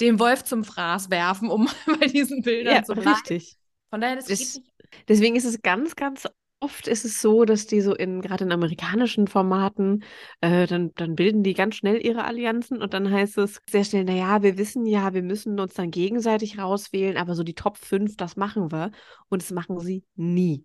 [0.00, 1.68] dem Wolf zum Fraß werfen, um
[2.00, 3.20] bei diesen Bildern Ja, zu bleiben.
[3.20, 3.58] richtig.
[3.90, 4.62] Von daher, das, Das-.
[5.08, 6.28] Deswegen ist es ganz, ganz
[6.62, 10.04] oft ist es so, dass die so in, gerade in amerikanischen Formaten,
[10.40, 14.04] äh, dann, dann bilden die ganz schnell ihre Allianzen und dann heißt es sehr schnell,
[14.04, 18.16] naja, wir wissen ja, wir müssen uns dann gegenseitig rauswählen, aber so die Top 5,
[18.16, 18.92] das machen wir.
[19.28, 20.64] Und das machen sie nie.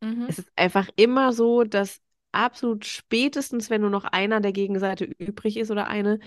[0.00, 0.26] Mhm.
[0.28, 2.00] Es ist einfach immer so, dass
[2.32, 6.18] absolut spätestens, wenn nur noch einer der Gegenseite übrig ist oder eine,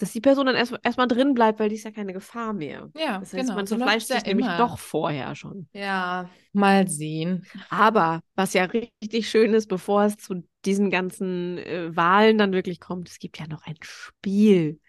[0.00, 2.90] dass die Person dann erst erstmal drin bleibt, weil die ist ja keine Gefahr mehr.
[2.96, 3.54] Ja, Das heißt, genau.
[3.54, 4.58] man so zerfleischt läuft's sich nämlich immer.
[4.58, 5.68] doch vorher schon.
[5.72, 7.46] Ja, mal sehen.
[7.68, 12.80] Aber was ja richtig schön ist, bevor es zu diesen ganzen äh, Wahlen dann wirklich
[12.80, 14.80] kommt, es gibt ja noch ein Spiel.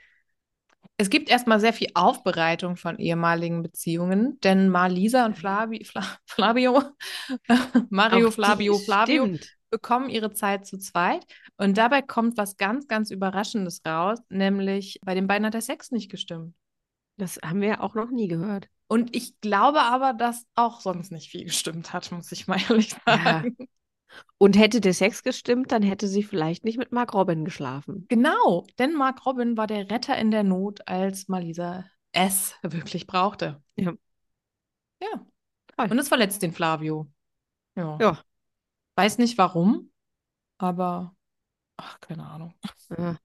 [0.98, 6.84] Es gibt erstmal sehr viel Aufbereitung von ehemaligen Beziehungen, denn Marlisa und Flavi, Fla, Flavio,
[7.90, 9.58] Mario, Auch Flavio, Flavio Stimmt.
[9.72, 11.26] Bekommen ihre Zeit zu zweit
[11.58, 15.92] und dabei kommt was ganz, ganz Überraschendes raus, nämlich bei den beiden hat der Sex
[15.92, 16.54] nicht gestimmt.
[17.18, 18.68] Das haben wir ja auch noch nie gehört.
[18.88, 22.96] Und ich glaube aber, dass auch sonst nicht viel gestimmt hat, muss ich mal ehrlich
[23.08, 23.18] Ja.
[23.24, 23.58] sagen.
[24.38, 28.06] Und hätte der Sex gestimmt, dann hätte sie vielleicht nicht mit Mark Robin geschlafen.
[28.10, 33.62] Genau, denn Mark Robin war der Retter in der Not, als Marlisa es wirklich brauchte.
[33.78, 33.94] Ja.
[35.02, 35.26] Ja.
[35.78, 37.10] Und es verletzt den Flavio.
[37.76, 37.98] Ja.
[38.02, 38.20] Ja.
[38.96, 39.92] Weiß nicht warum,
[40.58, 41.16] aber
[41.78, 42.54] ach, keine Ahnung.
[42.98, 43.18] Ja.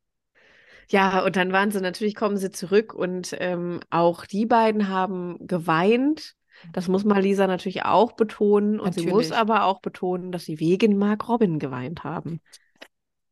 [0.88, 5.44] Ja, und dann waren sie natürlich, kommen sie zurück und ähm, auch die beiden haben
[5.46, 6.34] geweint.
[6.72, 8.80] Das muss Marlisa natürlich auch betonen.
[8.80, 9.36] Und sie muss Natürlich.
[9.36, 12.40] aber auch betonen, dass sie wegen Mark Robin geweint haben.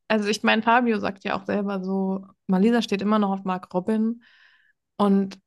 [0.09, 3.73] Also ich meine, Fabio sagt ja auch selber so, Marlisa steht immer noch auf Mark
[3.73, 4.23] Robin
[4.97, 5.39] und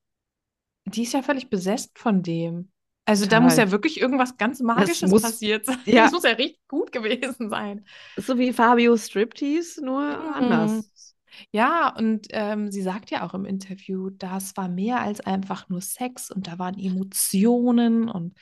[0.86, 2.72] die ist ja völlig besessen von dem.
[3.08, 5.80] Also da muss ja wirklich irgendwas ganz Magisches muss- passiert sein.
[5.86, 6.04] ja.
[6.04, 7.86] Das muss ja richtig gut gewesen sein.
[8.18, 10.34] So wie Fabio Striptease, nur Mhm.
[10.34, 11.16] anders.
[11.52, 15.82] Ja, und ähm, sie sagt ja auch im Interview, das war mehr als einfach nur
[15.82, 18.34] Sex und da waren Emotionen und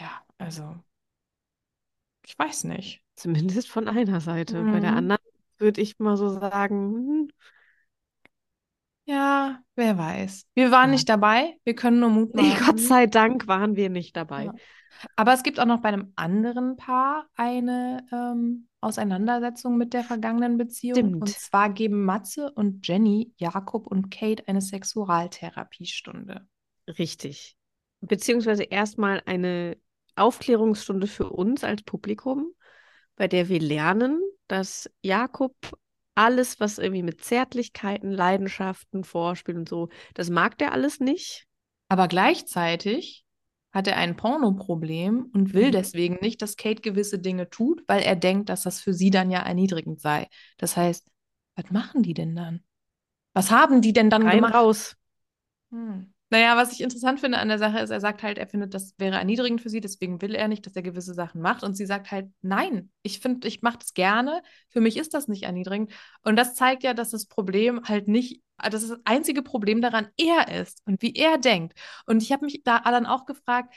[0.00, 0.74] ja, also
[2.26, 3.02] ich weiß nicht.
[3.16, 4.62] Zumindest von einer Seite.
[4.64, 4.96] Bei der Mhm.
[4.98, 5.22] anderen
[5.58, 7.28] würde ich mal so sagen, hm,
[9.06, 10.46] Ja, wer weiß.
[10.54, 10.92] Wir waren Ja.
[10.92, 12.66] nicht dabei, wir können nur nee, mutmaßen.
[12.66, 14.44] Gott sei Dank waren wir nicht dabei.
[14.46, 14.54] Ja.
[15.16, 20.56] Aber es gibt auch noch bei einem anderen Paar eine ähm, Auseinandersetzung mit der vergangenen
[20.56, 20.96] Beziehung.
[20.96, 21.14] Stimmt.
[21.22, 26.46] Und zwar geben Matze und Jenny, Jakob und Kate eine Sexualtherapiestunde.
[26.98, 27.56] Richtig.
[28.00, 29.76] Beziehungsweise erstmal eine
[30.16, 32.52] Aufklärungsstunde für uns als Publikum,
[33.16, 35.54] bei der wir lernen, dass Jakob
[36.14, 41.46] alles, was irgendwie mit Zärtlichkeiten, Leidenschaften, Vorspiel und so, das mag der alles nicht.
[41.88, 43.24] Aber gleichzeitig
[43.72, 45.72] hat er ein Pornoproblem und will Mhm.
[45.72, 49.30] deswegen nicht, dass Kate gewisse Dinge tut, weil er denkt, dass das für sie dann
[49.30, 50.28] ja erniedrigend sei.
[50.58, 51.10] Das heißt,
[51.56, 52.64] was machen die denn dann?
[53.34, 54.54] Was haben die denn dann Rein gemacht?
[54.54, 54.96] raus.
[55.70, 56.13] Hm.
[56.30, 58.94] Naja, was ich interessant finde an der Sache ist, er sagt halt, er findet, das
[58.98, 61.62] wäre erniedrigend für sie, deswegen will er nicht, dass er gewisse Sachen macht.
[61.62, 64.42] Und sie sagt halt, nein, ich finde, ich mache das gerne.
[64.70, 65.92] Für mich ist das nicht erniedrigend.
[66.22, 70.48] Und das zeigt ja, dass das Problem halt nicht, dass das einzige Problem daran er
[70.60, 71.78] ist und wie er denkt.
[72.06, 73.72] Und ich habe mich da dann auch gefragt,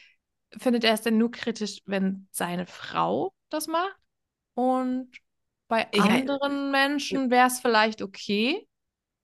[0.57, 3.95] findet er es denn nur kritisch, wenn seine Frau das macht.
[4.55, 5.11] Und
[5.67, 8.67] bei Ja, anderen Menschen wäre es vielleicht okay.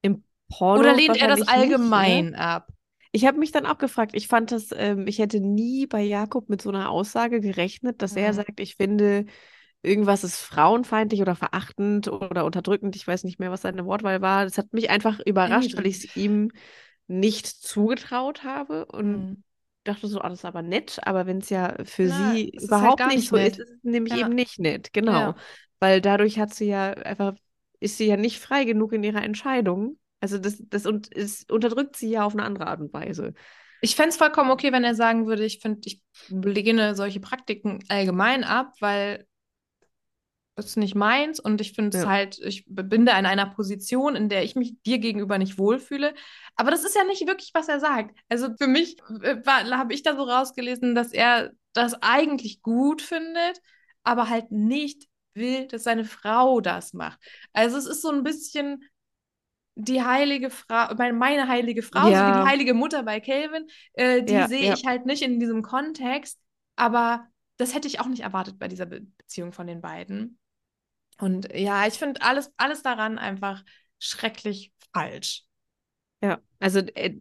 [0.01, 2.27] Im Porno Oder lehnt er das wahrscheinlich nicht, ne?
[2.27, 2.72] allgemein ab?
[3.15, 6.49] Ich habe mich dann auch gefragt, ich fand das, ähm, ich hätte nie bei Jakob
[6.49, 8.33] mit so einer Aussage gerechnet, dass er Mhm.
[8.33, 9.25] sagt, ich finde,
[9.83, 12.95] irgendwas ist frauenfeindlich oder verachtend oder unterdrückend.
[12.95, 14.45] Ich weiß nicht mehr, was seine Wortwahl war.
[14.45, 16.51] Das hat mich einfach überrascht, weil ich es ihm
[17.07, 19.43] nicht zugetraut habe und Mhm.
[19.85, 22.81] dachte so, ah, das ist aber nett, aber wenn es ja für Na, sie ist
[22.81, 23.59] halt überhaupt gar nicht so ist, nett.
[23.59, 24.17] ist es nämlich Ja.
[24.17, 25.33] eben nicht nett, genau.
[25.33, 25.37] Ja.
[25.79, 27.35] Weil dadurch hat sie ja einfach,
[27.79, 29.97] ist sie ja nicht frei genug in ihrer Entscheidung.
[30.23, 33.33] Also das, das und es unterdrückt sie ja auf eine andere Art und Weise.
[33.81, 37.83] Ich fände es vollkommen okay, wenn er sagen würde, ich finde, ich lehne solche Praktiken
[37.89, 39.27] allgemein ab, weil
[40.55, 42.09] es ist nicht meins und ich finde es Ja.
[42.09, 46.13] halt, ich bin da in einer Position, in der ich mich dir gegenüber nicht wohlfühle.
[46.55, 48.17] Aber das ist ja nicht wirklich, was er sagt.
[48.29, 53.61] Also für mich äh, habe ich da so rausgelesen, dass er das eigentlich gut findet,
[54.03, 57.19] aber halt nicht will, dass seine Frau das macht.
[57.51, 58.85] Also es ist so ein bisschen
[59.75, 62.47] die heilige Frau, meine, meine heilige Frau, so wie die Ja.
[62.47, 64.73] heilige Mutter bei Calvin, äh, die Ja, sehe ja.
[64.73, 66.39] ich halt nicht in diesem Kontext,
[66.75, 70.39] aber das hätte ich auch nicht erwartet bei dieser Be Beziehung von den beiden.
[71.19, 73.63] Und ja, ich finde alles, alles daran einfach
[73.99, 75.45] schrecklich falsch.
[76.21, 77.19] Ja, also äh,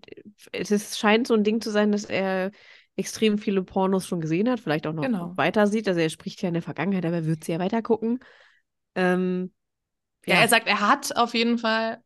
[0.53, 2.53] es scheint so ein Ding zu sein, dass er
[2.97, 5.37] extrem viele Pornos schon gesehen hat, vielleicht auch noch Genau.
[5.37, 5.89] weiter sieht.
[5.89, 8.21] Also er spricht ja in der Vergangenheit, aber er wird sie ja weiter gucken.
[8.95, 9.53] Ähm,
[10.27, 12.03] Ja, ja, er sagt, er hat auf jeden Fall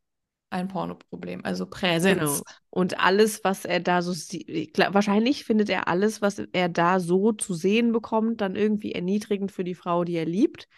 [0.57, 2.43] ein Pornoproblem, also Präsenz.
[2.43, 2.45] genau.
[2.71, 7.33] Und alles, was er da so sieht, wahrscheinlich findet er alles, was er da so
[7.33, 10.69] zu sehen bekommt, dann irgendwie erniedrigend für die Frau, die er liebt.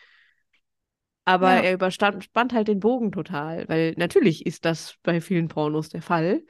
[1.24, 1.60] Aber Ja.
[1.60, 6.02] er überspannt spannt halt den Bogen total, weil natürlich ist das bei vielen Pornos der
[6.02, 6.42] Fall.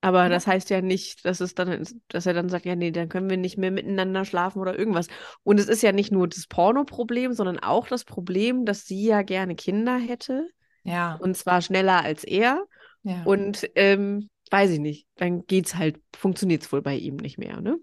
[0.00, 0.28] Aber Ja.
[0.28, 3.28] das heißt ja nicht, dass es dann, dass er dann sagt, ja, nee, dann können
[3.28, 5.08] wir nicht mehr miteinander schlafen oder irgendwas.
[5.42, 9.22] Und es ist ja nicht nur das Porno-Problem, sondern auch das Problem, dass sie ja
[9.22, 10.48] gerne Kinder hätte.
[10.88, 12.64] Ja, Und zwar schneller als er.
[13.02, 13.22] ja.
[13.24, 17.78] Und ähm, weiß ich nicht, dann geht's halt, funktioniert's wohl bei ihm nicht mehr, ne?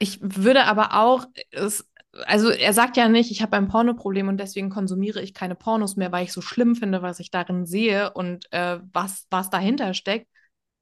[0.00, 1.88] Ich würde aber auch, es,
[2.24, 5.96] also er sagt ja nicht, ich habe ein Pornoproblem und deswegen konsumiere ich keine Pornos
[5.96, 9.94] mehr, weil ich so schlimm finde, was ich darin sehe und äh, was, was dahinter
[9.94, 10.28] steckt.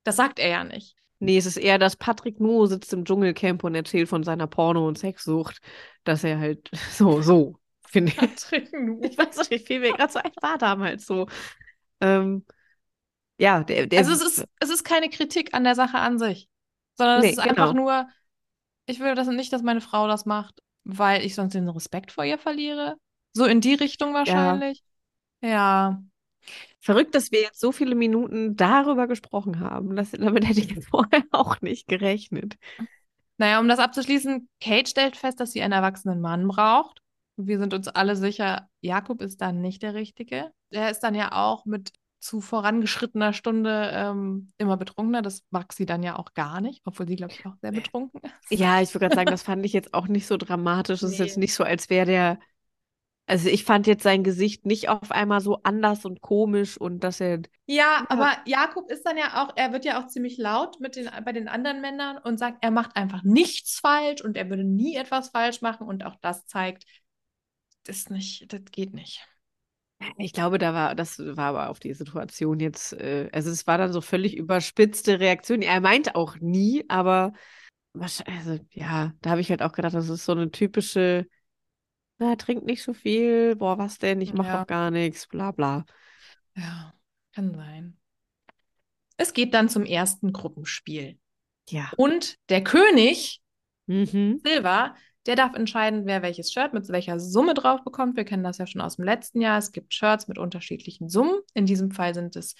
[0.04, 0.96] Das sagt er ja nicht.
[1.18, 4.86] Nee, es ist eher, dass Patrick Nuo sitzt im Dschungelcamp und erzählt von seiner Porno-
[4.86, 5.60] und Sexsucht,
[6.04, 8.18] dass er halt so, so, finde ich.
[8.18, 9.00] Patrick Nuo.
[9.02, 11.26] Ich weiß nicht, fiel mir gerade so ein, war damals so.
[12.00, 12.44] Ähm,
[13.38, 16.48] ja, der, der Also es ist, es ist keine Kritik an der Sache an sich,
[16.94, 17.82] sondern Nee, es ist einfach genau.
[17.82, 18.08] nur,
[18.86, 22.24] ich will das nicht, dass meine Frau das macht, weil ich sonst den Respekt vor
[22.24, 22.96] ihr verliere.
[23.32, 24.82] So in die Richtung wahrscheinlich.
[25.42, 26.02] Ja.
[26.80, 29.96] verrückt, dass wir jetzt so viele Minuten darüber gesprochen haben.
[29.96, 32.56] Das, damit hätte ich jetzt vorher auch nicht gerechnet.
[33.38, 37.02] Naja, um das abzuschließen, Kate stellt fest, dass sie einen erwachsenen Mann braucht.
[37.36, 40.52] Wir sind uns alle sicher, Jakob ist dann nicht der Richtige.
[40.70, 45.22] Er ist dann ja auch mit zu vorangeschrittener Stunde ähm, immer betrunkener.
[45.22, 48.20] Das mag sie dann ja auch gar nicht, obwohl sie, glaube ich, auch sehr betrunken
[48.22, 48.34] ist.
[48.50, 51.02] Ja, ich würde gerade sagen, das fand ich jetzt auch nicht so dramatisch.
[51.02, 51.40] Es ist jetzt Nee.
[51.40, 52.38] nicht so, als wäre der.
[53.28, 57.20] Also ich fand jetzt sein Gesicht nicht auf einmal so anders und komisch und dass
[57.20, 57.40] er.
[57.66, 61.10] Ja, aber Jakob ist dann ja auch, er wird ja auch ziemlich laut mit den,
[61.24, 64.94] bei den anderen Männern und sagt, er macht einfach nichts falsch und er würde nie
[64.94, 66.84] etwas falsch machen und auch das zeigt,
[67.88, 69.26] das nicht, das geht nicht.
[70.18, 73.78] Ich glaube, da war, das war aber auf die Situation jetzt, äh, also es war
[73.78, 75.62] dann so völlig überspitzte Reaktion.
[75.62, 77.32] Er meint auch nie, aber
[78.26, 81.26] also ja, da habe ich halt auch gedacht, das ist so eine typische,
[82.18, 84.60] na, trink nicht so viel, boah, was denn, ich mache Ja.
[84.60, 85.86] doch gar nichts, bla bla.
[86.54, 86.92] Ja,
[87.32, 87.96] kann sein.
[89.16, 91.18] Es geht dann zum ersten Gruppenspiel.
[91.70, 91.90] Ja.
[91.96, 93.40] Und der König,
[93.86, 94.40] Mhm.
[94.44, 94.94] Silva,
[95.26, 98.16] der darf entscheiden, wer welches Shirt mit welcher Summe drauf bekommt.
[98.16, 99.58] Wir kennen das ja schon aus dem letzten Jahr.
[99.58, 101.40] Es gibt Shirts mit unterschiedlichen Summen.
[101.54, 102.54] In diesem Fall sind es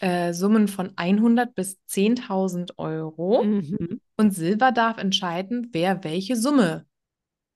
[0.00, 3.42] äh, Summen von 100 bis 10.000 Euro.
[3.42, 4.00] Mhm.
[4.16, 6.86] Und Silva darf entscheiden, wer welche Summe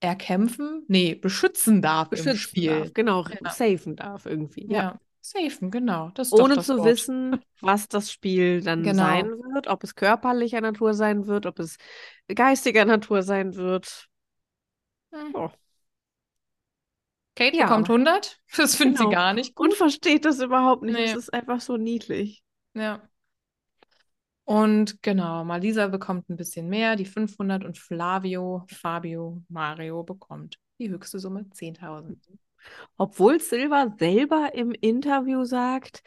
[0.01, 2.81] erkämpfen, nee, beschützen darf im Beschützen Spiel.
[2.81, 3.51] darf, genau, Ja.
[3.51, 4.67] safen darf irgendwie.
[4.69, 4.83] Ja.
[4.83, 6.11] Ja, safen, genau.
[6.33, 6.87] Ohne zu Wort.
[6.89, 9.05] wissen, was das Spiel dann Genau.
[9.05, 11.77] sein wird, ob es körperlicher Natur sein wird, ob es
[12.35, 14.09] geistiger Natur sein wird.
[15.35, 15.51] Oh.
[17.35, 17.65] Kate Ja.
[17.67, 18.41] bekommt 100.
[18.57, 19.11] Das findet Genau.
[19.11, 19.77] sie gar nicht Und gut.
[19.79, 20.97] versteht das überhaupt nicht.
[20.97, 21.05] Nee.
[21.05, 22.43] Es ist einfach so niedlich.
[22.75, 23.03] Ja.
[24.45, 30.91] Und genau, Malisa bekommt ein bisschen mehr, die 500 und Flavio, Fabio, Mario bekommt die
[30.91, 32.19] höchste Summe 10.000.
[32.97, 36.03] Obwohl Silva selber im Interview sagt,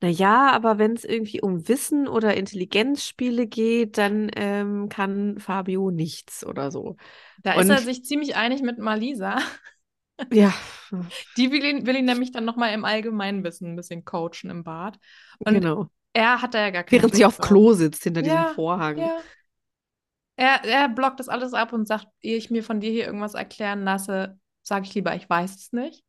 [0.00, 5.90] na ja, aber wenn es irgendwie um Wissen oder Intelligenzspiele geht, dann ähm, kann Fabio
[5.90, 6.96] nichts oder so.
[7.42, 9.38] Da Und- ist er sich ziemlich einig mit Malisa.
[10.32, 10.52] Ja,
[11.36, 14.98] Die will ihn, will ihn nämlich dann nochmal im Allgemeinwissen ein bisschen coachen im Bad.
[15.38, 15.90] Und genau.
[16.12, 17.48] er hat da ja gar keine Während sie Lust auf drauf.
[17.48, 18.98] Klo sitzt hinter Ja, diesem Vorhang.
[18.98, 19.20] Ja.
[20.36, 23.34] Er, er blockt das alles ab und sagt, ehe ich mir von dir hier irgendwas
[23.34, 26.04] erklären lasse, sage ich lieber, ich weiß es nicht.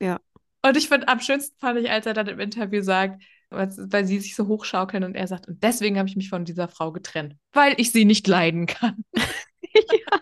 [0.00, 0.20] Ja.
[0.62, 3.70] Und ich finde, am schönsten fand ich, als er dann im Interview sagt, weil,
[4.04, 6.92] sie sich so hochschaukeln und er sagt, und deswegen habe ich mich von dieser Frau
[6.92, 9.04] getrennt, weil ich sie nicht leiden kann.
[9.14, 10.20] ja.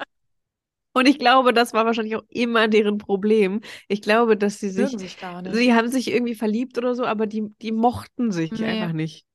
[0.92, 3.62] Und ich glaube, das war wahrscheinlich auch immer deren Problem.
[3.88, 5.54] Ich glaube, dass sie sich, sich gar nicht.
[5.54, 8.64] sie haben sich irgendwie verliebt oder so, aber die, die mochten sich Nee.
[8.64, 9.26] einfach nicht.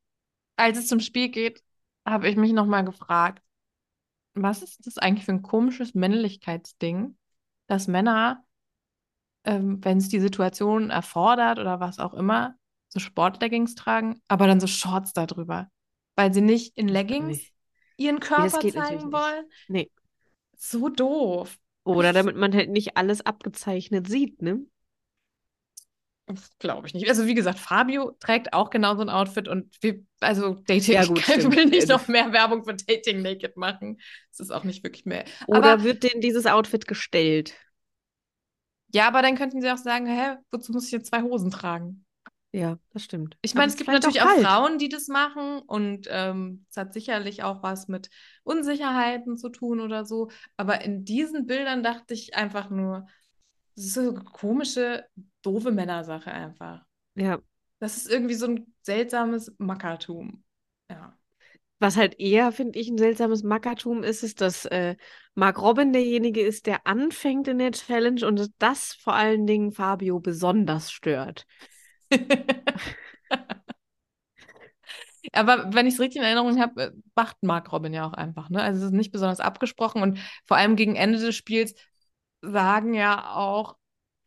[0.56, 1.62] Als es zum Spiel geht,
[2.06, 3.44] habe ich mich nochmal gefragt,
[4.36, 7.18] was ist das eigentlich für ein komisches Männlichkeitsding,
[7.68, 8.44] dass Männer,
[9.44, 12.56] ähm, wenn es die Situation erfordert oder was auch immer,
[12.90, 15.70] so Sportleggings tragen, aber dann so Shorts darüber,
[16.16, 17.54] weil sie nicht in Leggings nicht.
[17.98, 19.46] ihren das Körper natürlich zeigen wollen.
[19.68, 19.92] Nee.
[20.58, 21.58] So doof.
[21.84, 24.66] Oder damit man halt nicht alles abgezeichnet sieht, ne?
[26.60, 27.10] Glaube ich nicht.
[27.10, 31.06] Also wie gesagt, Fabio trägt auch genau so ein Outfit und wir, also Dating, Ja,
[31.06, 34.00] gut, ich will nicht Äh, noch mehr Werbung für Dating Naked machen.
[34.32, 35.26] Es ist auch nicht wirklich mehr.
[35.46, 37.56] Oder Aber wird denen dieses Outfit gestellt?
[38.92, 42.06] Ja, aber dann könnten sie auch sagen, hä, wozu muss ich jetzt zwei Hosen tragen?
[42.52, 43.38] Ja, das stimmt.
[43.44, 44.42] Ich meine, es gibt natürlich auch auch.
[44.42, 48.10] Frauen, die das machen und ähm, es hat sicherlich auch was mit
[48.44, 50.32] Unsicherheiten zu tun oder so.
[50.58, 53.06] Aber in diesen Bildern dachte ich einfach nur,
[53.76, 55.06] das ist so eine komische,
[55.44, 56.84] doofe Männersache einfach.
[57.16, 57.40] Ja.
[57.80, 60.44] Das ist irgendwie so ein seltsames Mackertum.
[60.90, 61.19] Ja.
[61.80, 64.96] Was halt eher, finde ich, ein seltsames Mackertum ist, ist, dass äh,
[65.34, 70.20] Mark Robin derjenige ist, der anfängt in der Challenge und das vor allen Dingen Fabio
[70.20, 71.46] besonders stört.
[75.34, 78.50] Aber wenn ich es richtig in Erinnerung habe, äh, macht Mark Robin ja auch einfach,
[78.50, 78.62] ne?
[78.62, 81.76] Also es ist nicht besonders abgesprochen und vor allem gegen Ende des Spiels
[82.42, 83.76] sagen ja auch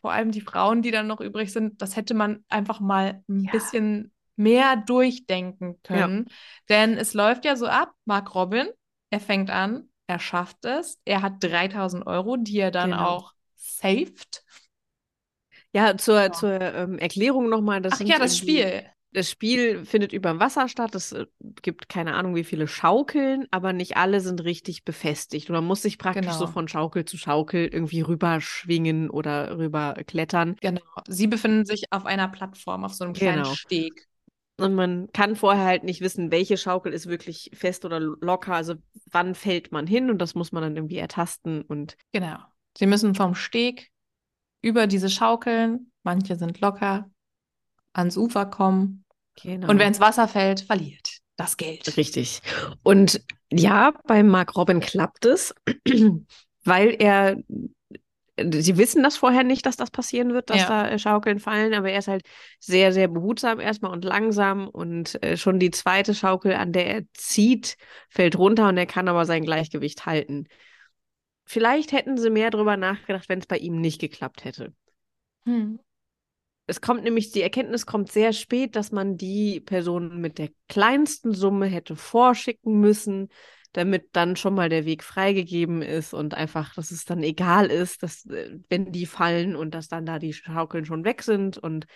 [0.01, 3.45] vor allem die Frauen, die dann noch übrig sind, das hätte man einfach mal ein
[3.47, 3.51] Ja.
[3.53, 6.27] bisschen mehr durchdenken können.
[6.69, 8.69] Denn es läuft ja so ab, Mark Robin,
[9.11, 13.05] er fängt an, er schafft es, er hat 3000 Euro, die er dann Genau.
[13.19, 14.45] auch saved.
[15.73, 16.31] Ja, zur, Ja.
[16.33, 18.85] zur ähm, Erklärung nochmal, das Ach ja, das Spiel.
[19.15, 20.95] Das Spiel findet über dem Wasser statt.
[20.95, 21.27] Es äh,
[21.61, 25.51] gibt keine Ahnung, wie viele Schaukeln, aber nicht alle sind richtig befestigt.
[25.51, 26.53] Und man muss sich praktisch so Genau.
[26.53, 30.57] von Schaukel zu Schaukel irgendwie rüberschwingen oder rüberklettern.
[30.63, 30.81] Genau.
[31.09, 33.55] Sie befinden sich auf einer Plattform, auf so einem kleinen Genau.
[33.55, 34.09] Steg.
[34.59, 38.55] Und man kann vorher halt nicht wissen, welche Schaukel ist wirklich fest oder locker.
[38.55, 38.75] Also
[39.11, 41.63] wann fällt man hin und das muss man dann irgendwie ertasten.
[41.63, 42.39] Und Genau.
[42.77, 43.91] Sie müssen vom Steg
[44.63, 47.11] über diese Schaukeln, manche sind locker,
[47.93, 49.05] ans Ufer kommen.
[49.43, 49.69] genau.
[49.69, 51.97] Und wer ins Wasser fällt, verliert das Geld.
[51.97, 52.41] Richtig.
[52.83, 55.55] Und ja, bei Mark Robin klappt es,
[56.65, 57.37] weil er,
[58.51, 60.67] sie wissen das vorher nicht, dass das passieren wird, dass Ja.
[60.67, 62.23] da äh, Schaukeln fallen, aber er ist halt
[62.59, 67.03] sehr, sehr behutsam erstmal und langsam und äh, schon die zweite Schaukel, an der er
[67.15, 67.77] zieht,
[68.09, 70.47] fällt runter und er kann aber sein Gleichgewicht halten.
[71.45, 74.73] Vielleicht hätten sie mehr drüber nachgedacht, wenn es bei ihm nicht geklappt hätte.
[75.45, 75.79] Hm.
[76.67, 81.33] Es kommt nämlich, die Erkenntnis kommt sehr spät, dass man die Person mit der kleinsten
[81.35, 83.29] Summe hätte vorschicken müssen,
[83.73, 88.03] damit dann schon mal der Weg freigegeben ist und einfach, dass es dann egal ist,
[88.03, 91.87] dass, äh, wenn die fallen und dass dann da die Schaukeln schon weg sind und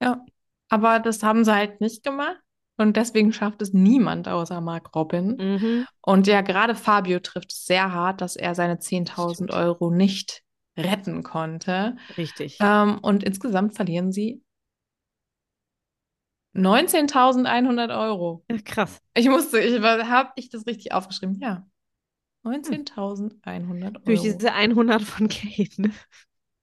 [0.00, 0.24] Ja.
[0.68, 2.36] Aber das haben sie halt nicht gemacht.
[2.76, 5.36] Und deswegen schafft es niemand außer Mark Robin.
[5.38, 5.86] mhm.
[6.02, 9.52] Und ja, gerade Fabio trifft es sehr hart, dass er seine 10.000 Stimmt.
[9.52, 10.42] Euro nicht
[10.76, 11.96] retten konnte.
[12.18, 12.58] richtig.
[12.60, 14.42] Ähm, und insgesamt verlieren sie
[16.54, 18.44] 19.100 Euro.
[18.50, 19.00] Ja, krass.
[19.14, 21.38] Ich musste, ich habe ich das richtig aufgeschrieben?
[21.40, 21.66] Ja.
[22.42, 24.32] 19.100 Durch Euro.
[24.36, 25.90] diese 100 von Kate, ne?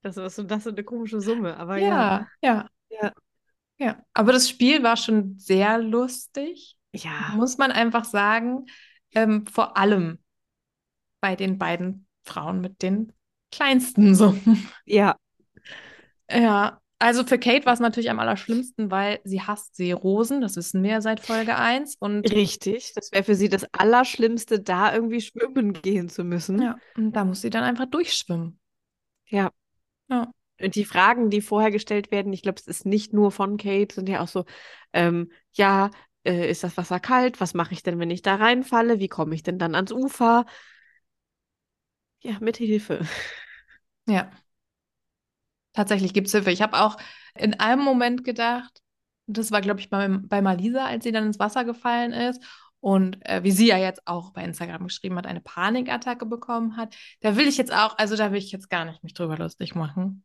[0.02, 1.88] Das ist, so- das ist eine komische Summe, aber ja.
[1.88, 2.68] Ja, ja,
[3.00, 3.12] Ja.
[3.78, 4.04] ja.
[4.14, 7.34] Aber das Spiel war schon sehr lustig, Ja.
[7.36, 8.66] muss man einfach sagen.
[9.14, 10.18] Ähm, vor allem
[11.20, 13.12] bei den beiden Frauen mit den
[13.50, 14.68] kleinsten Summen.
[14.84, 15.16] Ja.
[16.30, 20.82] Ja, also für Kate war es natürlich am allerschlimmsten, weil sie hasst Seerosen, das wissen
[20.82, 21.96] wir ja seit Folge 1.
[21.98, 22.92] Und Richtig.
[22.94, 26.62] Das wäre für sie das Allerschlimmste, da irgendwie schwimmen gehen zu müssen.
[26.62, 28.60] ja, und da muss sie dann einfach durchschwimmen.
[29.26, 29.50] Ja.
[30.08, 30.30] Ja.
[30.60, 33.94] Und die Fragen, die vorher gestellt werden, ich glaube, es ist nicht nur von Kate,
[33.94, 34.44] sind ja auch so,
[34.92, 35.90] ähm, ja,
[36.24, 37.40] äh, ist das Wasser kalt?
[37.40, 39.00] Was mache ich denn, wenn ich da reinfalle?
[39.00, 40.46] Wie komme ich denn dann ans Ufer?
[42.20, 43.00] Ja, mit Hilfe.
[44.06, 44.30] Ja.
[45.72, 46.50] Tatsächlich gibt es Hilfe.
[46.50, 46.96] Ich habe auch
[47.34, 48.82] in einem Moment gedacht,
[49.26, 52.42] das war, glaube ich, bei, bei Malisa, als sie dann ins Wasser gefallen ist
[52.80, 56.96] und äh, wie sie ja jetzt auch bei Instagram geschrieben hat, eine Panikattacke bekommen hat.
[57.20, 59.74] Da will ich jetzt auch, also da will ich jetzt gar nicht mich drüber lustig
[59.74, 60.24] machen.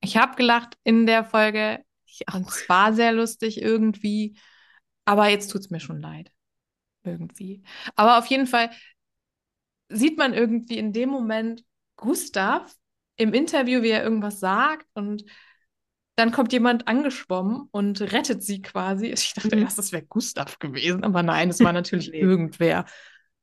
[0.00, 1.84] Ich habe gelacht in der Folge
[2.32, 4.38] und es war sehr lustig irgendwie,
[5.04, 6.32] aber jetzt tut es mir schon leid.
[7.02, 7.62] Irgendwie.
[7.96, 8.70] Aber auf jeden Fall
[9.90, 11.64] sieht man irgendwie in dem Moment
[11.96, 12.74] Gustav
[13.16, 15.24] im Interview, wie er irgendwas sagt und
[16.16, 19.06] dann kommt jemand angeschwommen und rettet sie quasi.
[19.08, 19.62] Ich dachte Mhm.
[19.62, 22.84] erst, das wäre Gustav gewesen, aber nein, es war natürlich irgendwer.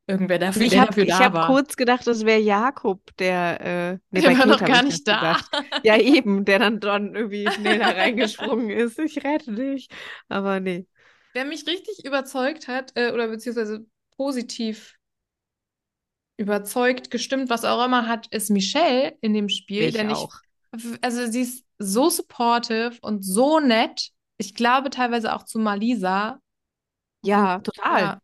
[0.08, 1.46] Irgendwer, dafür, Ich der habe dafür da hab war.
[1.46, 3.62] kurz gedacht, das wäre Jakob, der,
[3.94, 5.38] äh, nee, der war noch hab gar ich nicht da.
[5.84, 9.00] Ja, eben, der dann, dann irgendwie schnell da reingesprungen ist.
[9.00, 9.88] Ich rette dich.
[10.30, 10.86] Aber nee.
[11.34, 13.86] Wer mich richtig überzeugt hat, äh, oder beziehungsweise
[14.18, 14.96] positiv
[16.42, 19.86] überzeugt, gestimmt, was auch immer hat, ist Michelle in dem Spiel.
[19.86, 20.34] Mich denn ich, auch.
[21.02, 24.10] also sie ist so supportive und so nett.
[24.38, 26.40] Ich glaube teilweise auch zu Malisa.
[27.24, 28.02] Ja, total.
[28.02, 28.22] Ja,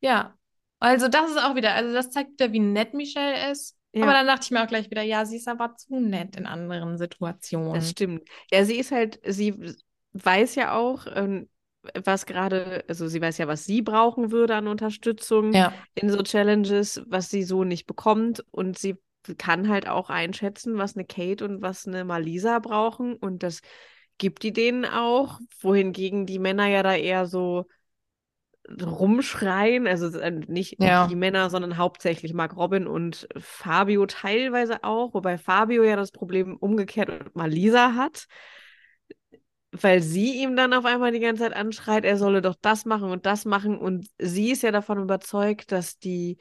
[0.00, 0.34] ja.
[0.80, 3.76] Also das ist auch wieder, also das zeigt wieder, wie nett Michelle ist.
[3.92, 4.04] Ja.
[4.04, 6.46] Aber dann dachte ich mir auch gleich wieder, ja, sie ist aber zu nett in
[6.46, 7.74] anderen Situationen.
[7.74, 8.28] Das stimmt.
[8.50, 9.74] Ja, sie ist halt, sie
[10.12, 11.48] weiß ja auch, ähm,
[12.04, 16.22] was gerade, also sie weiß ja, was sie brauchen würde an Unterstützung Ja, in so
[16.22, 18.44] Challenges, was sie so nicht bekommt.
[18.50, 18.96] Und sie
[19.38, 23.14] kann halt auch einschätzen, was eine Kate und was eine Malisa brauchen.
[23.16, 23.60] Und das
[24.18, 25.40] gibt die denen auch.
[25.60, 27.66] Wohingegen die Männer ja da eher so
[28.82, 29.86] rumschreien.
[29.86, 31.08] Also äh, nicht Ja.
[31.08, 35.14] die Männer, sondern hauptsächlich Mark Robin und Fabio teilweise auch.
[35.14, 38.26] Wobei Fabio ja das Problem umgekehrt mit Malisa hat.
[39.72, 43.10] Weil sie ihm dann auf einmal die ganze Zeit anschreit, er solle doch das machen
[43.10, 43.76] und das machen.
[43.76, 46.38] Und sie ist ja davon überzeugt, dass die,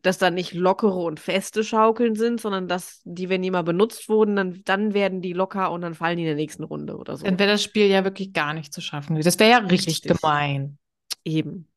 [0.00, 4.08] dass da nicht lockere und feste Schaukeln sind, sondern dass die, wenn die mal benutzt
[4.08, 7.18] wurden, dann, dann werden die locker und dann fallen die in der nächsten Runde oder
[7.18, 7.24] so.
[7.26, 9.20] dann wäre das Spiel ja wirklich gar nicht zu schaffen.
[9.20, 10.18] Das wäre ja richtig, Richtig.
[10.20, 10.78] gemein.
[11.22, 11.68] Eben.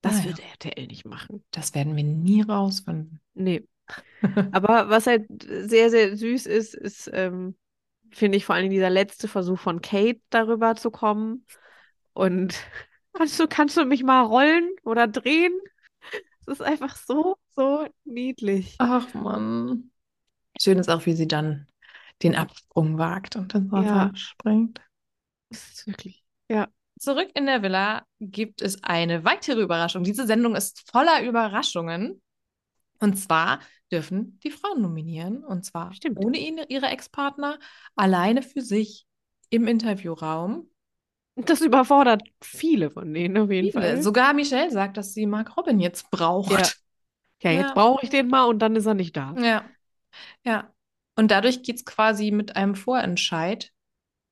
[0.00, 0.26] Das Naja.
[0.26, 1.42] würde RTL nicht machen.
[1.50, 3.20] Das werden wir nie rausfinden.
[3.34, 3.66] Nee.
[4.52, 7.56] Aber was halt sehr, sehr süß ist, ist, ähm,
[8.10, 11.46] finde ich vor allem dieser letzte Versuch von Kate darüber zu kommen.
[12.12, 12.56] Und
[13.12, 15.52] kannst du, kannst du mich mal rollen oder drehen?
[16.42, 18.76] Es ist einfach so, so niedlich.
[18.78, 19.90] Ach Mann.
[20.60, 21.66] Schön ist auch, wie sie dann
[22.22, 24.10] den Absprung wagt und ins Wasser Ja.
[24.14, 24.80] springt.
[25.50, 26.24] Es ist wirklich.
[26.98, 30.02] Zurück in der Villa gibt es eine weitere Überraschung.
[30.02, 32.22] Diese Sendung ist voller Überraschungen.
[33.00, 33.60] Und zwar
[33.92, 35.44] dürfen die Frauen nominieren.
[35.44, 36.24] Und zwar Stimmt.
[36.24, 37.58] ohne ihn, ihre Ex-Partner,
[37.94, 39.06] alleine für sich
[39.50, 40.68] im Interviewraum.
[41.36, 43.84] Das überfordert viele von denen auf jeden Viele.
[43.84, 44.02] Fall.
[44.02, 46.50] Sogar Michelle sagt, dass sie Mark Robin jetzt braucht.
[46.50, 46.68] Ja.
[47.42, 47.74] Ja, jetzt Ja.
[47.74, 49.34] brauche ich den mal und dann ist er nicht da.
[49.38, 49.64] Ja,
[50.44, 50.72] ja.
[51.16, 53.72] Und dadurch geht es quasi mit einem Vorentscheid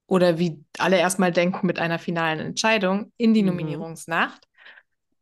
[0.07, 3.49] oder wie alle erstmal denken, mit einer finalen Entscheidung in die Mhm.
[3.49, 4.47] Nominierungsnacht.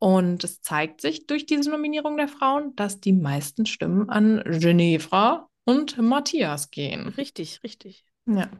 [0.02, 5.48] Und es zeigt sich durch diese Nominierung der Frauen, dass die meisten Stimmen an Genevra
[5.62, 7.06] und Matthias gehen.
[7.06, 8.04] Richtig, richtig.
[8.26, 8.50] Ja.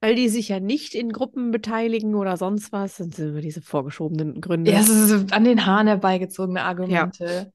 [0.00, 2.96] Weil die sich ja nicht in Gruppen beteiligen oder sonst was.
[2.96, 4.70] Das sind immer diese vorgeschobenen Gründe.
[4.70, 7.52] Ja, es ist an den Haaren herbeigezogene Argumente.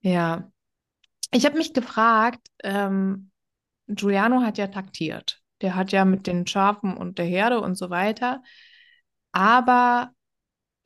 [0.00, 0.50] Ja.
[1.30, 3.30] Ich habe mich gefragt, ähm,
[3.86, 5.40] Giuliano hat ja taktiert.
[5.60, 8.42] Der hat ja mit den Schafen und der Herde und so weiter.
[9.30, 10.10] Aber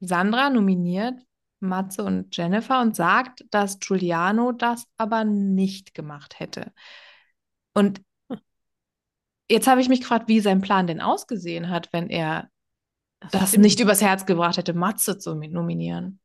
[0.01, 1.23] Sandra nominiert
[1.61, 6.73] Matze und Jennifer und sagt, dass Giuliano das aber nicht gemacht hätte.
[7.75, 8.03] Und
[9.49, 12.51] jetzt habe ich mich gefragt, wie sein Plan denn ausgesehen hat, wenn er
[13.31, 13.65] das stimmt.
[13.65, 16.21] nicht übers Herz gebracht hätte, Matze zu nominieren.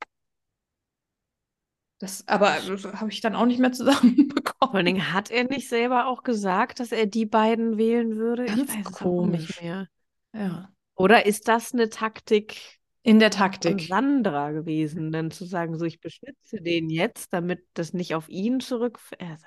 [1.99, 4.85] Das aber habe ich dann auch nicht mehr Vor allen zusammenbekommen.
[4.85, 8.45] Dingen hat er nicht selber auch gesagt, dass er die beiden wählen würde?
[8.45, 9.47] Ganz ich weiß komisch.
[9.47, 9.87] nicht mehr.
[10.33, 10.69] Ja.
[10.95, 13.81] Oder ist das eine Taktik In der Taktik.
[13.87, 18.61] Sandra gewesen, dann zu sagen, so ich beschütze den jetzt, damit das nicht auf ihn
[18.61, 19.21] zurückfällt?
[19.21, 19.37] Er.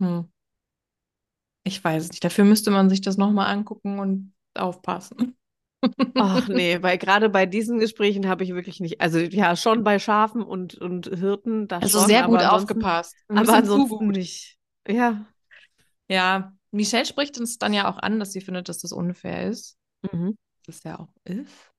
[0.00, 0.30] Hm.
[1.64, 2.24] Ich weiß es nicht.
[2.24, 5.36] Dafür müsste man sich das nochmal angucken und aufpassen.
[6.14, 9.98] Ach nee, weil gerade bei diesen Gesprächen habe ich wirklich nicht, also ja, schon bei
[9.98, 13.16] Schafen und, und Hirten, das Also schon, sehr gut aufgepasst.
[13.28, 14.58] Aber ansonsten nicht.
[14.86, 15.26] Ja.
[16.08, 19.76] Ja, Michelle spricht uns dann ja auch an, dass sie findet, dass das unfair ist.
[20.12, 20.36] Mhm.
[20.70, 21.72] Das ja auch ist.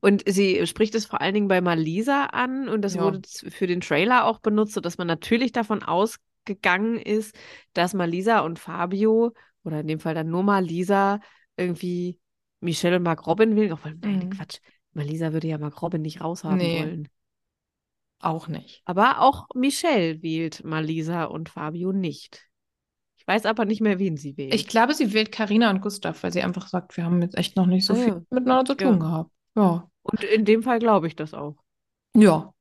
[0.00, 3.02] Und sie spricht es vor allen Dingen bei Malisa an und das Ja.
[3.02, 3.20] wurde
[3.50, 7.36] für den Trailer auch benutzt, sodass man natürlich davon ausgegangen ist,
[7.72, 9.32] dass Malisa und Fabio,
[9.62, 11.20] oder in dem Fall dann nur Malisa,
[11.56, 12.18] irgendwie
[12.60, 13.72] Michelle und Mark Robin will.
[13.72, 14.30] Obwohl, nein, Mhm.
[14.30, 14.58] Quatsch.
[14.92, 16.80] Malisa würde ja Mark Robin nicht raushaben Nee.
[16.80, 17.08] wollen.
[18.20, 18.82] Auch nicht.
[18.86, 22.48] Aber auch Michelle wählt Malisa und Fabio nicht.
[23.28, 24.54] Ich weiß aber nicht mehr, wen sie wählt.
[24.54, 27.56] Ich glaube, sie wählt Karina und Gustav, weil sie einfach sagt, wir haben jetzt echt
[27.56, 28.22] noch nicht so Ah, viel ja.
[28.30, 28.98] miteinander zu tun Ja.
[28.98, 29.30] gehabt.
[29.56, 29.90] Ja.
[30.02, 31.56] Und in dem Fall glaube ich das auch.
[32.16, 32.52] Ja.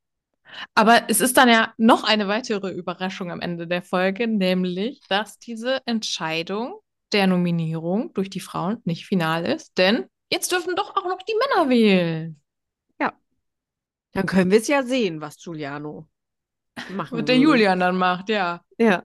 [0.74, 5.38] Aber es ist dann ja noch eine weitere Überraschung am Ende der Folge, nämlich, dass
[5.38, 6.80] diese Entscheidung
[7.12, 11.36] der Nominierung durch die Frauen nicht final ist, denn jetzt dürfen doch auch noch die
[11.56, 12.42] Männer wählen.
[14.14, 16.08] Dann können wir es ja sehen, was Giuliano
[16.92, 17.38] machen Was der.
[17.38, 18.62] Julian dann macht, ja.
[18.78, 19.04] Ja.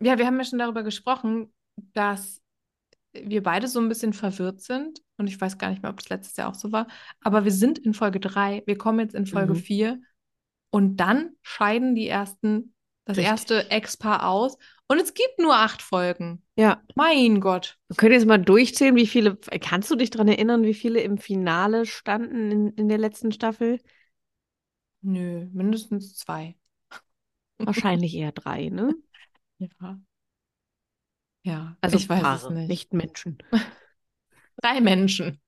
[0.00, 1.52] Ja, wir haben ja schon darüber gesprochen,
[1.94, 2.40] dass
[3.12, 5.00] wir beide so ein bisschen verwirrt sind.
[5.16, 6.86] Und ich weiß gar nicht mehr, ob das letztes Jahr auch so war.
[7.20, 9.58] Aber wir sind in Folge 3, wir kommen jetzt in Folge Mhm.
[9.58, 10.00] 4
[10.70, 12.74] und dann scheiden die ersten,
[13.04, 13.30] das Richtig.
[13.30, 14.56] erste Ex-Paar aus.
[14.86, 16.42] Und es gibt nur acht Folgen.
[16.56, 16.82] Ja.
[16.94, 17.78] Mein Gott.
[17.88, 19.36] Wir können jetzt mal durchzählen, wie viele.
[19.60, 23.80] Kannst du dich daran erinnern, wie viele im Finale standen in, in der letzten Staffel?
[25.02, 26.56] Nö, mindestens zwei.
[27.58, 28.94] Wahrscheinlich eher drei, ne?
[29.58, 29.98] Ja.
[31.42, 32.68] Ja, Also ich weiß Paare, es nicht.
[32.68, 33.38] nicht Menschen.
[34.62, 35.40] Drei Menschen.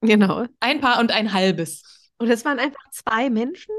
[0.00, 0.46] Genau.
[0.60, 2.10] Ein Paar und ein halbes.
[2.18, 3.74] Und es waren einfach zwei Menschen.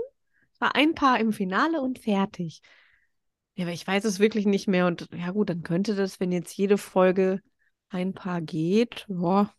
[0.60, 2.62] War ein Paar im Finale und fertig.
[3.56, 4.88] Ja, aber ich weiß es wirklich nicht mehr.
[4.88, 7.42] Und ja, gut, dann könnte das, wenn jetzt jede Folge
[7.90, 9.52] ein Paar geht, boah,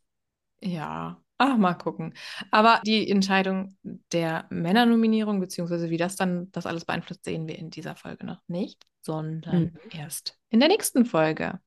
[0.61, 2.14] Ja, ach, mal gucken.
[2.51, 3.76] Aber die Entscheidung
[4.12, 8.43] der Männernominierung, beziehungsweise wie das dann das alles beeinflusst, sehen wir in dieser Folge noch
[8.49, 9.72] nicht, sondern Mhm.
[9.91, 11.61] erst in der nächsten Folge.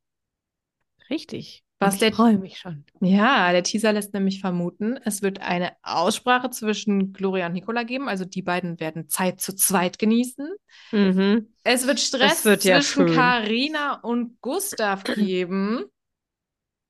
[1.10, 1.64] richtig.
[1.80, 2.86] Was ich freue mich schon.
[3.00, 8.08] Ja, der Teaser lässt nämlich vermuten, es wird eine Aussprache zwischen Gloria und Nicola geben.
[8.08, 10.48] Also die beiden werden Zeit zu zweit genießen.
[10.92, 11.48] Mhm.
[11.64, 13.16] Es wird Stress wird ja zwischen.
[13.16, 15.86] Karina und Gustav geben.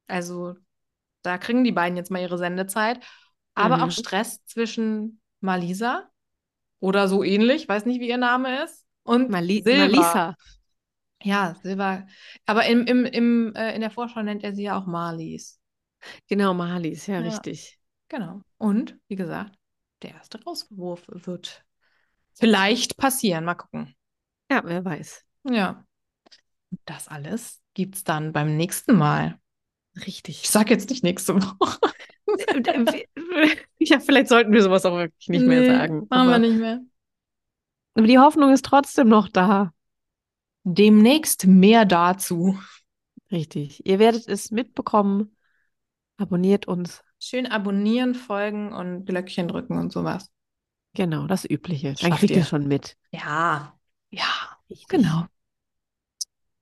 [0.07, 0.55] Also
[1.21, 2.99] da kriegen die beiden jetzt mal ihre Sendezeit.
[3.53, 3.83] Aber Mhm.
[3.83, 6.09] auch Stress zwischen Malisa
[6.79, 9.85] oder so ähnlich, weiß nicht, wie ihr Name ist, und Mali Silva.
[9.87, 10.35] Malisa.
[11.23, 12.07] Ja, Silva.
[12.45, 15.59] Aber im, im, im, äh, in der Vorschau nennt er sie ja auch Marlies.
[16.27, 17.27] Genau, Malis, ja, Ja.
[17.27, 17.77] richtig.
[18.09, 18.41] Genau.
[18.57, 19.55] Und wie gesagt,
[20.01, 21.63] der erste Rauswurf wird
[22.33, 23.45] vielleicht passieren.
[23.45, 23.95] Mal gucken.
[24.49, 25.23] Ja, wer weiß.
[25.43, 25.85] Ja.
[26.85, 29.39] Das alles gibt's dann beim nächsten Mal.
[30.05, 30.43] Richtig.
[30.43, 31.79] Ich sag jetzt nicht nächste Woche.
[33.79, 36.07] ja, vielleicht sollten wir sowas auch wirklich nicht mehr Nee, sagen.
[36.09, 36.79] Machen wir nicht mehr.
[37.95, 39.73] aber die Hoffnung ist trotzdem noch da.
[40.63, 42.57] Demnächst mehr dazu.
[43.31, 43.85] Richtig.
[43.85, 45.35] Ihr werdet es mitbekommen.
[46.17, 47.03] Abonniert uns.
[47.19, 50.29] Schön abonnieren, folgen und Glöckchen drücken und sowas.
[50.93, 51.93] Genau, das Übliche.
[51.93, 52.45] Dann Schafft kriegt ihr ihr.
[52.45, 52.95] schon mit.
[53.11, 53.77] Ja,
[54.11, 54.25] ja,
[54.69, 54.87] Richtig.
[54.87, 55.25] genau.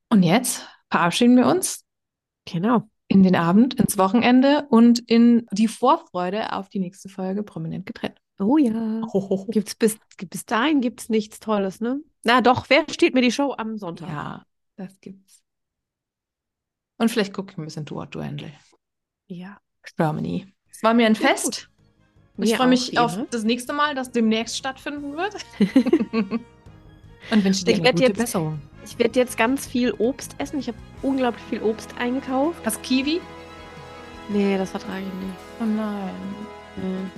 [0.09, 1.84] Und jetzt verabschieden wir uns
[2.45, 2.89] Genau.
[3.10, 8.22] In den Abend, ins Wochenende und in die Vorfreude auf die nächste Folge Prominent getrennt.
[8.39, 9.01] Oh ja.
[9.12, 9.47] Hohoho.
[9.49, 9.97] Gibt's bis,
[10.30, 11.99] bis dahin gibt's nichts Tolles, ne?
[12.24, 14.07] Na doch, wer steht mir die Show am Sonntag?
[14.10, 14.45] Ja,
[14.78, 15.43] das gibt's.
[16.97, 18.51] Und vielleicht gucke ich ein bisschen Duo Duendel.
[19.28, 19.60] Ja.
[19.97, 20.53] Germany.
[20.72, 21.43] Es war mir ein Ja, Fest.
[21.45, 21.70] gut.
[22.45, 23.26] Ich freue mich auf immer.
[23.32, 25.36] das nächste Mal, das demnächst stattfinden wird.
[27.32, 28.59] Und wünsche dir Ich eine gute jetzt- Besserung.
[28.86, 30.59] Ich werde jetzt ganz viel Obst essen.
[30.59, 32.59] Ich habe unglaublich viel Obst eingekauft.
[32.65, 33.21] Hast Kiwi?
[34.30, 35.38] Nee, das vertrage ich nicht.
[35.61, 36.09] Oh nein.
[36.77, 37.09] Nee.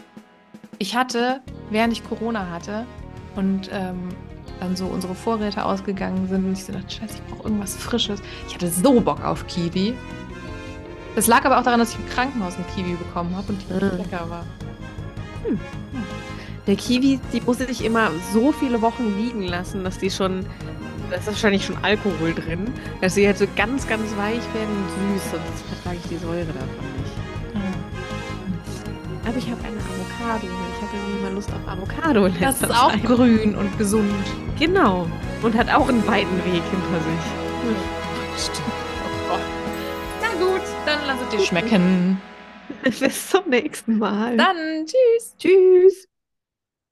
[0.80, 1.40] Ich hatte,
[1.70, 2.86] während ich Corona hatte
[3.36, 4.10] und ähm,
[4.60, 8.22] dann so unsere Vorräte ausgegangen sind und ich so dachte, scheiße, ich brauche irgendwas Frisches.
[8.48, 9.94] Ich hatte so Bock auf Kiwi.
[11.16, 13.74] Das lag aber auch daran, dass ich im Krankenhaus ein Kiwi bekommen habe und die
[13.74, 14.46] richtig lecker war.
[16.72, 20.46] Der Kiwi, die muss ich immer so viele Wochen liegen lassen, dass die schon,
[21.10, 25.20] da ist wahrscheinlich schon Alkohol drin, dass sie halt so ganz, ganz weich werden und
[25.20, 27.12] süß, sonst vertrage ich die Säure davon nicht.
[29.28, 32.92] Aber ich habe eine Avocado, ich hatte irgendwie mal Lust auf Avocado Das ist auch
[32.92, 33.04] Zeit.
[33.04, 34.10] grün und gesund.
[34.58, 35.08] Genau.
[35.42, 38.46] Und hat auch einen weiten Weg hinter sich.
[38.46, 38.62] Stimmt.
[39.30, 39.38] Oh.
[40.22, 42.22] Na gut, dann lass es dir schmecken.
[42.84, 44.38] Bis zum nächsten Mal.
[44.38, 45.36] Dann tschüss.
[45.38, 46.08] Tschüss.